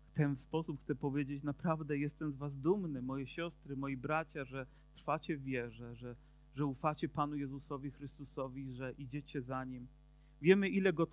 W 0.06 0.12
ten 0.12 0.36
sposób 0.36 0.80
chcę 0.80 0.94
powiedzieć: 0.94 1.42
Naprawdę 1.42 1.98
jestem 1.98 2.32
z 2.32 2.36
Was 2.36 2.58
dumny, 2.58 3.02
moje 3.02 3.26
siostry, 3.26 3.76
moi 3.76 3.96
bracia, 3.96 4.44
że 4.44 4.66
trwacie 4.94 5.36
w 5.36 5.42
wierze, 5.42 5.96
że, 5.96 6.16
że 6.54 6.66
ufacie 6.66 7.08
Panu 7.08 7.36
Jezusowi 7.36 7.90
Chrystusowi, 7.90 8.72
że 8.72 8.92
idziecie 8.92 9.42
za 9.42 9.64
Nim 9.64 9.88
Wiemy, 10.42 10.68
ile 10.68 10.92
go, 10.92 11.06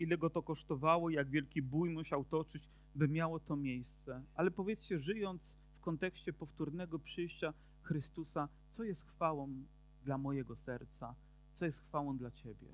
ile 0.00 0.18
go 0.18 0.30
to 0.30 0.42
kosztowało, 0.42 1.10
jak 1.10 1.28
wielki 1.28 1.62
bój 1.62 1.90
musiał 1.90 2.24
toczyć, 2.24 2.68
by 2.94 3.08
miało 3.08 3.40
to 3.40 3.56
miejsce. 3.56 4.22
Ale 4.34 4.50
powiedzcie, 4.50 4.98
żyjąc 4.98 5.56
w 5.74 5.80
kontekście 5.80 6.32
powtórnego 6.32 6.98
przyjścia 6.98 7.54
Chrystusa, 7.82 8.48
co 8.70 8.84
jest 8.84 9.08
chwałą 9.08 9.64
dla 10.04 10.18
mojego 10.18 10.56
serca? 10.56 11.14
co 11.56 11.66
jest 11.66 11.80
chwałą 11.80 12.16
dla 12.16 12.30
Ciebie. 12.30 12.68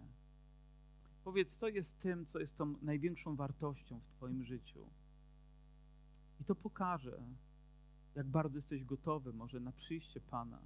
Powiedz, 1.25 1.57
co 1.57 1.69
jest 1.69 2.01
tym, 2.01 2.27
co 2.27 2.39
jest 2.39 2.57
tą 2.57 2.75
największą 2.83 3.37
wartością 3.37 4.01
w 4.01 4.17
Twoim 4.17 4.45
życiu. 4.45 4.87
I 6.41 6.45
to 6.45 6.55
pokaże, 6.55 7.23
jak 8.15 8.27
bardzo 8.27 8.59
jesteś 8.59 8.85
gotowy 8.85 9.33
może 9.33 9.61
na 9.61 9.73
przyjście 9.73 10.21
Pana. 10.21 10.59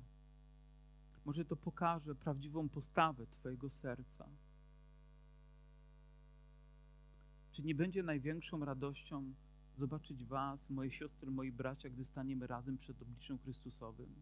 Może 1.25 1.45
to 1.45 1.57
pokaże 1.57 2.15
prawdziwą 2.15 2.69
postawę 2.69 3.27
Twojego 3.27 3.71
serca. 3.71 4.29
Czy 7.57 7.63
nie 7.63 7.75
będzie 7.75 8.03
największą 8.03 8.65
radością 8.65 9.35
zobaczyć 9.79 10.25
Was, 10.25 10.71
moje 10.71 10.91
siostry, 10.91 11.31
moi 11.31 11.53
bracia, 11.53 11.89
gdy 11.89 12.05
staniemy 12.05 12.47
razem 12.47 12.79
przed 12.79 13.03
obliczem 13.03 13.39
Chrystusowym? 13.39 14.15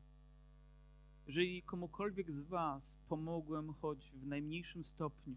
Jeżeli 1.26 1.62
komukolwiek 1.62 2.32
z 2.32 2.41
Was 2.41 2.97
pomogłem, 3.09 3.72
choć 3.72 4.12
w 4.12 4.26
najmniejszym 4.26 4.85
stopniu, 4.85 5.37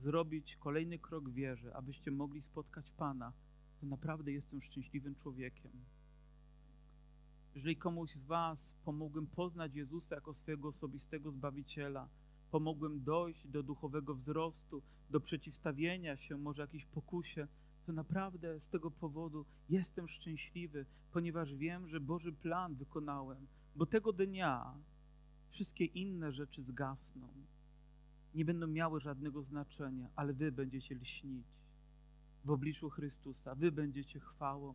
zrobić 0.00 0.56
kolejny 0.56 0.98
krok 0.98 1.30
wierze, 1.30 1.76
abyście 1.76 2.10
mogli 2.10 2.42
spotkać 2.42 2.90
Pana, 2.90 3.32
to 3.80 3.86
naprawdę 3.86 4.32
jestem 4.32 4.62
szczęśliwym 4.62 5.14
człowiekiem. 5.14 5.72
Jeżeli 7.54 7.76
komuś 7.76 8.10
z 8.10 8.26
Was 8.26 8.74
pomogłem 8.84 9.26
poznać 9.26 9.74
Jezusa 9.74 10.14
jako 10.14 10.34
swojego 10.34 10.68
osobistego 10.68 11.30
Zbawiciela, 11.30 12.08
pomogłem 12.50 13.04
dojść 13.04 13.48
do 13.48 13.62
duchowego 13.62 14.14
wzrostu, 14.14 14.82
do 15.10 15.20
przeciwstawienia 15.20 16.16
się 16.16 16.36
może 16.36 16.62
jakiejś 16.62 16.84
pokusie, 16.84 17.48
to 17.86 17.92
naprawdę 17.92 18.60
z 18.60 18.68
tego 18.68 18.90
powodu 18.90 19.44
jestem 19.68 20.08
szczęśliwy, 20.08 20.86
ponieważ 21.12 21.54
wiem, 21.54 21.88
że 21.88 22.00
Boży 22.00 22.32
plan 22.32 22.74
wykonałem, 22.74 23.46
bo 23.76 23.86
tego 23.86 24.12
dnia 24.12 24.74
wszystkie 25.50 25.84
inne 25.84 26.32
rzeczy 26.32 26.62
zgasną. 26.62 27.28
Nie 28.34 28.44
będą 28.44 28.66
miały 28.66 29.00
żadnego 29.00 29.42
znaczenia, 29.42 30.08
ale 30.16 30.32
Wy 30.32 30.52
będziecie 30.52 30.94
lśnić 30.94 31.46
w 32.44 32.50
obliczu 32.50 32.90
Chrystusa. 32.90 33.54
Wy 33.54 33.72
będziecie 33.72 34.20
chwałą. 34.20 34.74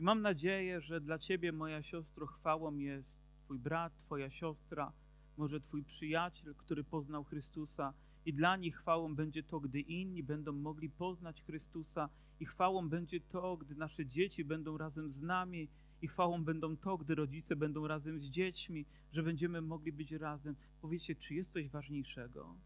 I 0.00 0.02
mam 0.02 0.22
nadzieję, 0.22 0.80
że 0.80 1.00
dla 1.00 1.18
Ciebie, 1.18 1.52
moja 1.52 1.82
siostro, 1.82 2.26
chwałą 2.26 2.76
jest 2.76 3.22
Twój 3.44 3.58
brat, 3.58 3.92
Twoja 3.98 4.30
siostra, 4.30 4.92
może 5.38 5.60
Twój 5.60 5.84
przyjaciel, 5.84 6.54
który 6.54 6.84
poznał 6.84 7.24
Chrystusa. 7.24 7.92
I 8.26 8.34
dla 8.34 8.56
nich 8.56 8.76
chwałą 8.76 9.14
będzie 9.14 9.42
to, 9.42 9.60
gdy 9.60 9.80
inni 9.80 10.22
będą 10.22 10.52
mogli 10.52 10.90
poznać 10.90 11.42
Chrystusa, 11.42 12.08
i 12.40 12.46
chwałą 12.46 12.88
będzie 12.88 13.20
to, 13.20 13.56
gdy 13.56 13.74
nasze 13.74 14.06
dzieci 14.06 14.44
będą 14.44 14.78
razem 14.78 15.12
z 15.12 15.20
nami, 15.20 15.68
i 16.02 16.08
chwałą 16.08 16.44
będą 16.44 16.76
to, 16.76 16.96
gdy 16.98 17.14
rodzice 17.14 17.56
będą 17.56 17.86
razem 17.86 18.20
z 18.20 18.24
dziećmi, 18.24 18.86
że 19.12 19.22
będziemy 19.22 19.60
mogli 19.60 19.92
być 19.92 20.12
razem. 20.12 20.56
Powiecie, 20.80 21.14
czy 21.14 21.34
jest 21.34 21.52
coś 21.52 21.68
ważniejszego? 21.68 22.56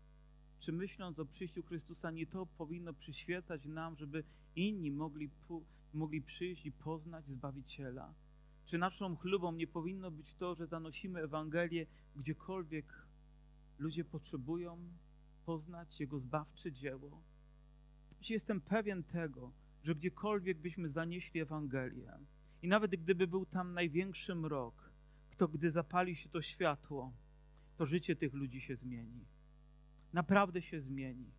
Czy 0.59 0.73
myśląc 0.73 1.19
o 1.19 1.25
przyjściu 1.25 1.63
Chrystusa, 1.63 2.11
nie 2.11 2.27
to 2.27 2.47
powinno 2.47 2.93
przyświecać 2.93 3.65
nam, 3.65 3.97
żeby 3.97 4.25
inni 4.57 4.91
mogli, 4.91 5.31
mogli 5.95 6.23
przyjść 6.23 6.67
i 6.67 6.73
poznać 6.73 7.27
Zbawiciela? 7.27 8.15
Czy 8.71 8.79
naszą 8.79 9.17
chlubą 9.17 9.53
nie 9.53 9.67
powinno 9.67 10.11
być 10.11 10.35
to, 10.35 10.55
że 10.55 10.67
zanosimy 10.67 11.21
Ewangelię 11.21 11.87
gdziekolwiek 12.17 13.07
ludzie 13.79 14.05
potrzebują 14.05 14.79
poznać 15.45 16.01
Jego 16.01 16.19
zbawcze 16.19 16.73
dzieło? 16.73 17.23
Jestem 18.29 18.61
pewien 18.61 19.03
tego, 19.03 19.53
że 19.83 19.95
gdziekolwiek 19.95 20.59
byśmy 20.59 20.89
zanieśli 20.89 21.41
Ewangelię, 21.41 22.13
i 22.63 22.69
nawet 22.69 22.91
gdyby 22.91 23.27
był 23.27 23.47
tam 23.47 23.75
największy 23.75 24.35
mrok, 24.35 24.91
to 25.37 25.49
gdy 25.49 25.71
zapali 25.71 26.17
się 26.17 26.29
to 26.29 26.43
światło, 26.43 27.13
to 27.77 27.87
życie 27.87 28.17
tych 28.17 28.35
ludzi 28.35 28.61
się 28.61 28.77
zmieni. 28.77 29.25
Naprawdę 30.13 30.63
się 30.63 30.81
zmieni. 30.81 31.31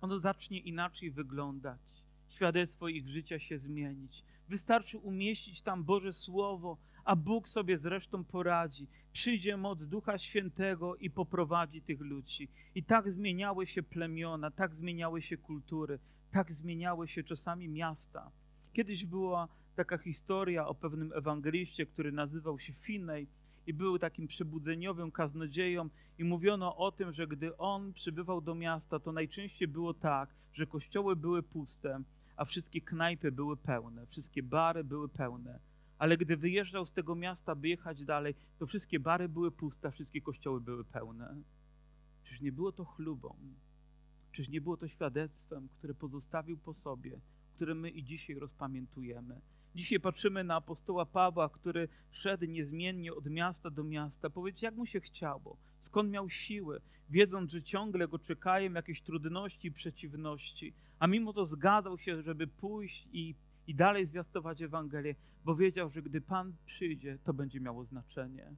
Ono 0.00 0.18
zacznie 0.18 0.60
inaczej 0.60 1.10
wyglądać. 1.10 1.80
Świadectwo 2.28 2.88
ich 2.88 3.08
życia 3.08 3.38
się 3.38 3.58
zmienić. 3.58 4.24
Wystarczy 4.48 4.98
umieścić 4.98 5.62
tam 5.62 5.84
Boże 5.84 6.12
Słowo, 6.12 6.76
a 7.04 7.16
Bóg 7.16 7.48
sobie 7.48 7.78
zresztą 7.78 8.24
poradzi. 8.24 8.86
Przyjdzie 9.12 9.56
moc 9.56 9.86
Ducha 9.86 10.18
Świętego 10.18 10.96
i 10.96 11.10
poprowadzi 11.10 11.82
tych 11.82 12.00
ludzi. 12.00 12.48
I 12.74 12.82
tak 12.82 13.12
zmieniały 13.12 13.66
się 13.66 13.82
plemiona, 13.82 14.50
tak 14.50 14.74
zmieniały 14.74 15.22
się 15.22 15.36
kultury, 15.36 15.98
tak 16.32 16.52
zmieniały 16.52 17.08
się 17.08 17.24
czasami 17.24 17.68
miasta. 17.68 18.30
Kiedyś 18.72 19.04
była 19.04 19.48
taka 19.76 19.98
historia 19.98 20.66
o 20.66 20.74
pewnym 20.74 21.12
ewangeliście, 21.12 21.86
który 21.86 22.12
nazywał 22.12 22.58
się 22.58 22.72
Finej 22.72 23.26
i 23.66 23.74
był 23.74 23.98
takim 23.98 24.28
przebudzeniowym 24.28 25.10
kaznodzieją 25.10 25.88
i 26.18 26.24
mówiono 26.24 26.76
o 26.76 26.92
tym, 26.92 27.12
że 27.12 27.26
gdy 27.26 27.56
on 27.56 27.92
przybywał 27.92 28.40
do 28.40 28.54
miasta, 28.54 28.98
to 28.98 29.12
najczęściej 29.12 29.68
było 29.68 29.94
tak, 29.94 30.28
że 30.52 30.66
kościoły 30.66 31.16
były 31.16 31.42
puste, 31.42 32.02
a 32.36 32.44
wszystkie 32.44 32.80
knajpy 32.80 33.32
były 33.32 33.56
pełne, 33.56 34.06
wszystkie 34.06 34.42
bary 34.42 34.84
były 34.84 35.08
pełne. 35.08 35.58
Ale 35.98 36.16
gdy 36.16 36.36
wyjeżdżał 36.36 36.86
z 36.86 36.92
tego 36.92 37.14
miasta, 37.14 37.54
by 37.54 37.68
jechać 37.68 38.04
dalej, 38.04 38.34
to 38.58 38.66
wszystkie 38.66 39.00
bary 39.00 39.28
były 39.28 39.50
puste, 39.50 39.90
wszystkie 39.90 40.20
kościoły 40.20 40.60
były 40.60 40.84
pełne. 40.84 41.36
Czyż 42.24 42.40
nie 42.40 42.52
było 42.52 42.72
to 42.72 42.84
chlubą? 42.84 43.36
Czyż 44.32 44.48
nie 44.48 44.60
było 44.60 44.76
to 44.76 44.88
świadectwem, 44.88 45.68
które 45.78 45.94
pozostawił 45.94 46.58
po 46.58 46.72
sobie, 46.72 47.20
które 47.54 47.74
my 47.74 47.90
i 47.90 48.04
dzisiaj 48.04 48.36
rozpamiętujemy? 48.36 49.40
Dzisiaj 49.74 50.00
patrzymy 50.00 50.44
na 50.44 50.54
apostoła 50.56 51.06
Pawła, 51.06 51.48
który 51.48 51.88
szedł 52.10 52.44
niezmiennie 52.44 53.14
od 53.14 53.26
miasta 53.26 53.70
do 53.70 53.84
miasta. 53.84 54.30
Powiedz, 54.30 54.62
jak 54.62 54.74
mu 54.74 54.86
się 54.86 55.00
chciało, 55.00 55.56
skąd 55.84 56.10
miał 56.10 56.30
siły, 56.30 56.80
wiedząc, 57.10 57.50
że 57.50 57.62
ciągle 57.62 58.08
go 58.08 58.18
czekają 58.18 58.72
jakieś 58.72 59.02
trudności 59.02 59.68
i 59.68 59.72
przeciwności, 59.72 60.74
a 60.98 61.06
mimo 61.06 61.32
to 61.32 61.46
zgadzał 61.46 61.98
się, 61.98 62.22
żeby 62.22 62.46
pójść 62.46 63.08
i, 63.12 63.34
i 63.66 63.74
dalej 63.74 64.06
zwiastować 64.06 64.62
Ewangelię, 64.62 65.14
bo 65.44 65.56
wiedział, 65.56 65.90
że 65.90 66.02
gdy 66.02 66.20
Pan 66.20 66.54
przyjdzie, 66.66 67.18
to 67.24 67.34
będzie 67.34 67.60
miało 67.60 67.84
znaczenie 67.84 68.56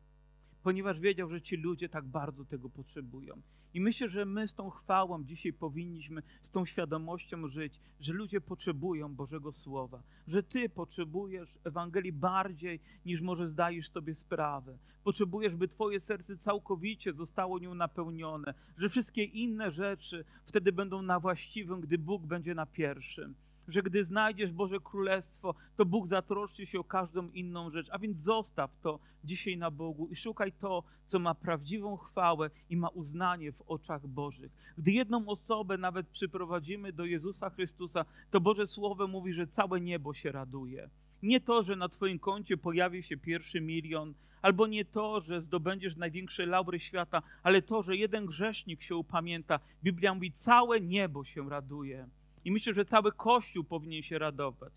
ponieważ 0.67 1.01
wiedział, 1.01 1.31
że 1.31 1.43
ci 1.43 1.57
ludzie 1.57 1.89
tak 1.89 2.05
bardzo 2.05 2.45
tego 2.45 2.71
potrzebują. 2.71 3.43
I 3.75 3.81
myślę, 3.81 4.09
że 4.09 4.25
my 4.25 4.49
z 4.49 4.55
tą 4.55 4.71
chwałą 4.71 5.25
dzisiaj 5.25 5.53
powinniśmy, 5.53 6.23
z 6.43 6.51
tą 6.51 6.67
świadomością 6.67 7.49
żyć, 7.49 7.81
że 8.01 8.13
ludzie 8.13 8.41
potrzebują 8.41 9.15
Bożego 9.15 9.53
Słowa, 9.53 10.03
że 10.27 10.43
Ty 10.43 10.69
potrzebujesz 10.69 11.59
Ewangelii 11.65 12.13
bardziej 12.13 12.81
niż 13.05 13.21
może 13.21 13.49
zdajesz 13.49 13.91
sobie 13.91 14.15
sprawę. 14.15 14.79
Potrzebujesz, 15.05 15.57
by 15.57 15.69
Twoje 15.69 16.01
serce 16.01 16.37
całkowicie 16.37 17.13
zostało 17.13 17.59
nią 17.59 17.75
napełnione, 17.75 18.55
że 18.77 18.89
wszystkie 18.89 19.25
inne 19.25 19.71
rzeczy 19.71 20.25
wtedy 20.45 20.73
będą 20.73 21.03
na 21.03 21.21
właściwym, 21.21 21.81
gdy 21.81 21.99
Bóg 21.99 22.27
będzie 22.27 22.55
na 22.55 22.67
pierwszym 22.67 23.35
że 23.69 23.83
gdy 23.83 24.05
znajdziesz 24.05 24.53
Boże 24.53 24.81
Królestwo, 24.81 25.55
to 25.77 25.85
Bóg 25.85 26.07
zatroszczy 26.07 26.67
się 26.67 26.81
o 26.81 26.85
każdą 26.85 27.29
inną 27.31 27.71
rzecz. 27.71 27.89
A 27.91 27.99
więc 27.99 28.19
zostaw 28.19 28.71
to 28.83 28.99
dzisiaj 29.25 29.57
na 29.57 29.71
Bogu 29.71 30.09
i 30.09 30.17
szukaj 30.17 30.53
to, 30.53 30.83
co 31.07 31.19
ma 31.19 31.35
prawdziwą 31.35 31.97
chwałę 31.97 32.51
i 32.71 32.77
ma 32.77 32.89
uznanie 32.89 33.53
w 33.53 33.63
oczach 33.63 34.07
Bożych. 34.07 34.53
Gdy 34.79 34.93
jedną 34.93 35.29
osobę 35.29 35.79
nawet 35.79 36.09
przyprowadzimy 36.09 36.93
do 36.93 37.05
Jezusa 37.05 37.51
Chrystusa, 37.51 38.05
to 38.31 38.41
Boże 38.41 38.67
Słowo 38.67 39.07
mówi, 39.09 39.33
że 39.33 39.47
całe 39.47 39.81
niebo 39.81 40.15
się 40.15 40.33
raduje. 40.33 40.91
Nie 41.23 41.41
to, 41.41 41.63
że 41.63 41.77
na 41.77 41.89
Twoim 41.89 42.19
koncie 42.19 42.57
pojawi 42.57 43.03
się 43.03 43.17
pierwszy 43.17 43.61
milion, 43.61 44.15
albo 44.43 44.67
nie 44.67 44.85
to, 44.85 45.21
że 45.21 45.41
zdobędziesz 45.41 45.97
największe 45.97 46.47
laury 46.47 46.81
świata, 46.81 47.23
ale 47.43 47.63
to, 47.63 47.83
że 47.83 47.97
jeden 47.97 48.27
grzesznik 48.27 48.83
się 48.83 48.97
upamięta. 48.97 49.61
Biblia 49.85 50.15
mówi, 50.15 50.33
całe 50.33 50.81
niebo 50.81 51.25
się 51.25 51.51
raduje. 51.51 52.09
I 52.47 52.51
myślę, 52.51 52.75
że 52.75 52.85
cały 52.85 53.13
Kościół 53.13 53.65
powinien 53.65 54.03
się 54.03 54.19
radować. 54.19 54.73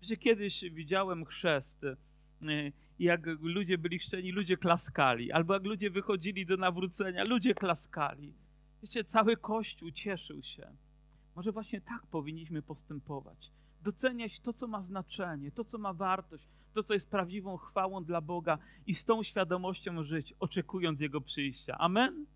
Wiecie, 0.00 0.16
kiedyś 0.16 0.64
widziałem 0.70 1.24
chrzest 1.24 1.84
y, 1.84 2.72
jak 2.98 3.26
ludzie 3.26 3.78
byli 3.78 3.98
chrzczeni, 3.98 4.32
ludzie 4.32 4.56
klaskali. 4.56 5.32
Albo 5.32 5.54
jak 5.54 5.64
ludzie 5.64 5.90
wychodzili 5.90 6.46
do 6.46 6.56
nawrócenia, 6.56 7.24
ludzie 7.24 7.54
klaskali. 7.54 8.34
Wiecie, 8.82 9.04
cały 9.04 9.36
Kościół 9.36 9.90
cieszył 9.90 10.42
się. 10.42 10.70
Może 11.36 11.52
właśnie 11.52 11.80
tak 11.80 12.06
powinniśmy 12.06 12.62
postępować. 12.62 13.50
Doceniać 13.82 14.40
to, 14.40 14.52
co 14.52 14.66
ma 14.66 14.82
znaczenie, 14.82 15.50
to, 15.50 15.64
co 15.64 15.78
ma 15.78 15.92
wartość, 15.92 16.48
to, 16.74 16.82
co 16.82 16.94
jest 16.94 17.10
prawdziwą 17.10 17.56
chwałą 17.56 18.04
dla 18.04 18.20
Boga 18.20 18.58
i 18.86 18.94
z 18.94 19.04
tą 19.04 19.22
świadomością 19.22 20.04
żyć, 20.04 20.34
oczekując 20.40 21.00
Jego 21.00 21.20
przyjścia. 21.20 21.78
Amen? 21.78 22.26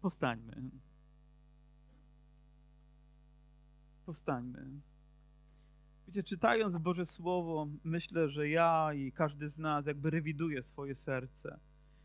Postańmy. 0.00 0.70
Powstańmy. 4.08 4.66
Wiecie, 6.06 6.22
czytając 6.22 6.76
Boże 6.78 7.06
Słowo, 7.06 7.68
myślę, 7.84 8.28
że 8.28 8.48
ja 8.48 8.94
i 8.94 9.12
każdy 9.12 9.48
z 9.48 9.58
nas 9.58 9.86
jakby 9.86 10.10
rewiduje 10.10 10.62
swoje 10.62 10.94
serce. 10.94 11.58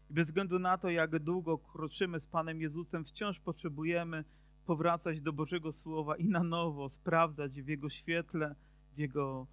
I 0.09 0.13
bez 0.13 0.27
względu 0.27 0.59
na 0.59 0.77
to, 0.77 0.89
jak 0.89 1.19
długo 1.19 1.57
kroczymy 1.57 2.19
z 2.19 2.27
Panem 2.27 2.61
Jezusem, 2.61 3.05
wciąż 3.05 3.39
potrzebujemy 3.39 4.23
powracać 4.65 5.21
do 5.21 5.33
Bożego 5.33 5.71
Słowa 5.71 6.17
i 6.17 6.27
na 6.27 6.43
nowo 6.43 6.89
sprawdzać 6.89 7.61
w 7.61 7.67
Jego 7.67 7.89
świetle, 7.89 8.55
w 8.95 8.97
Jego 8.97 9.47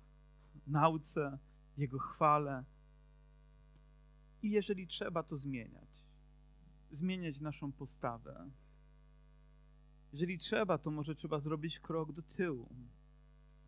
nauce, 0.66 1.38
w 1.76 1.80
Jego 1.80 1.98
chwale. 1.98 2.64
I 4.42 4.50
jeżeli 4.50 4.86
trzeba, 4.86 5.22
to 5.22 5.36
zmieniać. 5.36 5.88
zmieniać 6.90 7.40
naszą 7.40 7.72
postawę. 7.72 8.50
Jeżeli 10.12 10.38
trzeba, 10.38 10.78
to 10.78 10.90
może 10.90 11.14
trzeba 11.14 11.40
zrobić 11.40 11.78
krok 11.78 12.12
do 12.12 12.22
tyłu. 12.22 12.68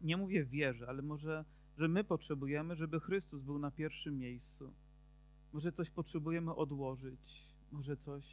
Nie 0.01 0.17
mówię 0.17 0.45
wierzę, 0.45 0.89
ale 0.89 1.03
może, 1.03 1.45
że 1.79 1.89
my 1.89 2.05
potrzebujemy, 2.05 2.77
żeby 2.77 3.01
Chrystus 3.01 3.43
był 3.43 3.59
na 3.59 3.71
pierwszym 3.71 4.19
miejscu. 4.19 4.73
Może 5.53 5.73
coś 5.73 5.91
potrzebujemy 5.91 6.55
odłożyć, 6.55 7.45
może 7.73 7.97
coś 7.97 8.25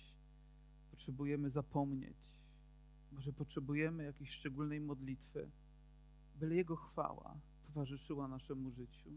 potrzebujemy 0.92 1.50
zapomnieć, 1.50 2.18
może 3.12 3.34
potrzebujemy 3.34 4.04
jakiejś 4.04 4.32
szczególnej 4.32 4.82
modlitwy, 4.82 5.50
byle 6.36 6.56
Jego 6.56 6.76
chwała 6.76 7.36
towarzyszyła 7.68 8.28
naszemu 8.28 8.72
życiu, 8.72 9.10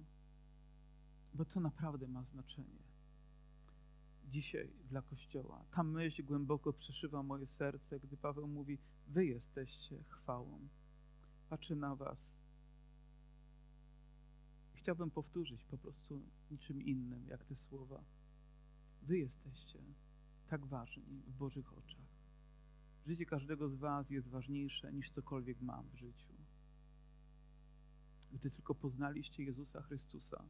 bo 1.35 1.45
to 1.45 1.61
naprawdę 1.61 2.09
ma 2.09 2.23
znaczenie. 2.23 2.92
Dzisiaj 4.33 4.73
dla 4.91 5.03
Kościoła 5.03 5.65
ta 5.71 5.83
myśl 5.83 6.25
głęboko 6.25 6.73
przeszywa 6.73 7.23
moje 7.23 7.47
serce, 7.47 8.01
gdy 8.01 8.17
Paweł 8.17 8.49
mówi: 8.49 8.79
Wy 9.09 9.27
jesteście 9.27 10.05
chwałą. 10.09 10.69
Patrzę 11.49 11.75
na 11.75 11.97
Was. 11.97 12.37
Chciałbym 14.75 15.11
powtórzyć 15.11 15.65
po 15.65 15.79
prostu 15.79 16.23
niczym 16.51 16.83
innym, 16.83 17.27
jak 17.27 17.45
te 17.45 17.57
słowa. 17.57 18.05
Wy 19.03 19.19
jesteście 19.19 19.79
tak 20.47 20.67
ważni 20.67 21.23
w 21.27 21.33
Bożych 21.33 21.79
oczach. 21.79 22.09
Życie 23.07 23.27
każdego 23.27 23.69
z 23.69 23.75
Was 23.75 24.11
jest 24.11 24.29
ważniejsze 24.29 24.93
niż 24.93 25.11
cokolwiek 25.11 25.61
mam 25.61 25.89
w 25.89 25.95
życiu. 25.95 26.33
Gdy 28.33 28.51
tylko 28.51 28.75
poznaliście 28.75 29.43
Jezusa 29.43 29.83
Chrystusa 29.83 30.45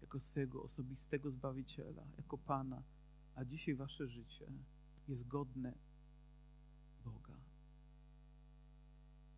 jako 0.00 0.20
swojego 0.20 0.62
osobistego 0.62 1.30
Zbawiciela, 1.30 2.02
jako 2.16 2.38
Pana, 2.38 2.82
a 3.34 3.44
dzisiaj 3.44 3.74
Wasze 3.74 4.08
życie 4.08 4.46
jest 5.08 5.26
godne 5.26 5.74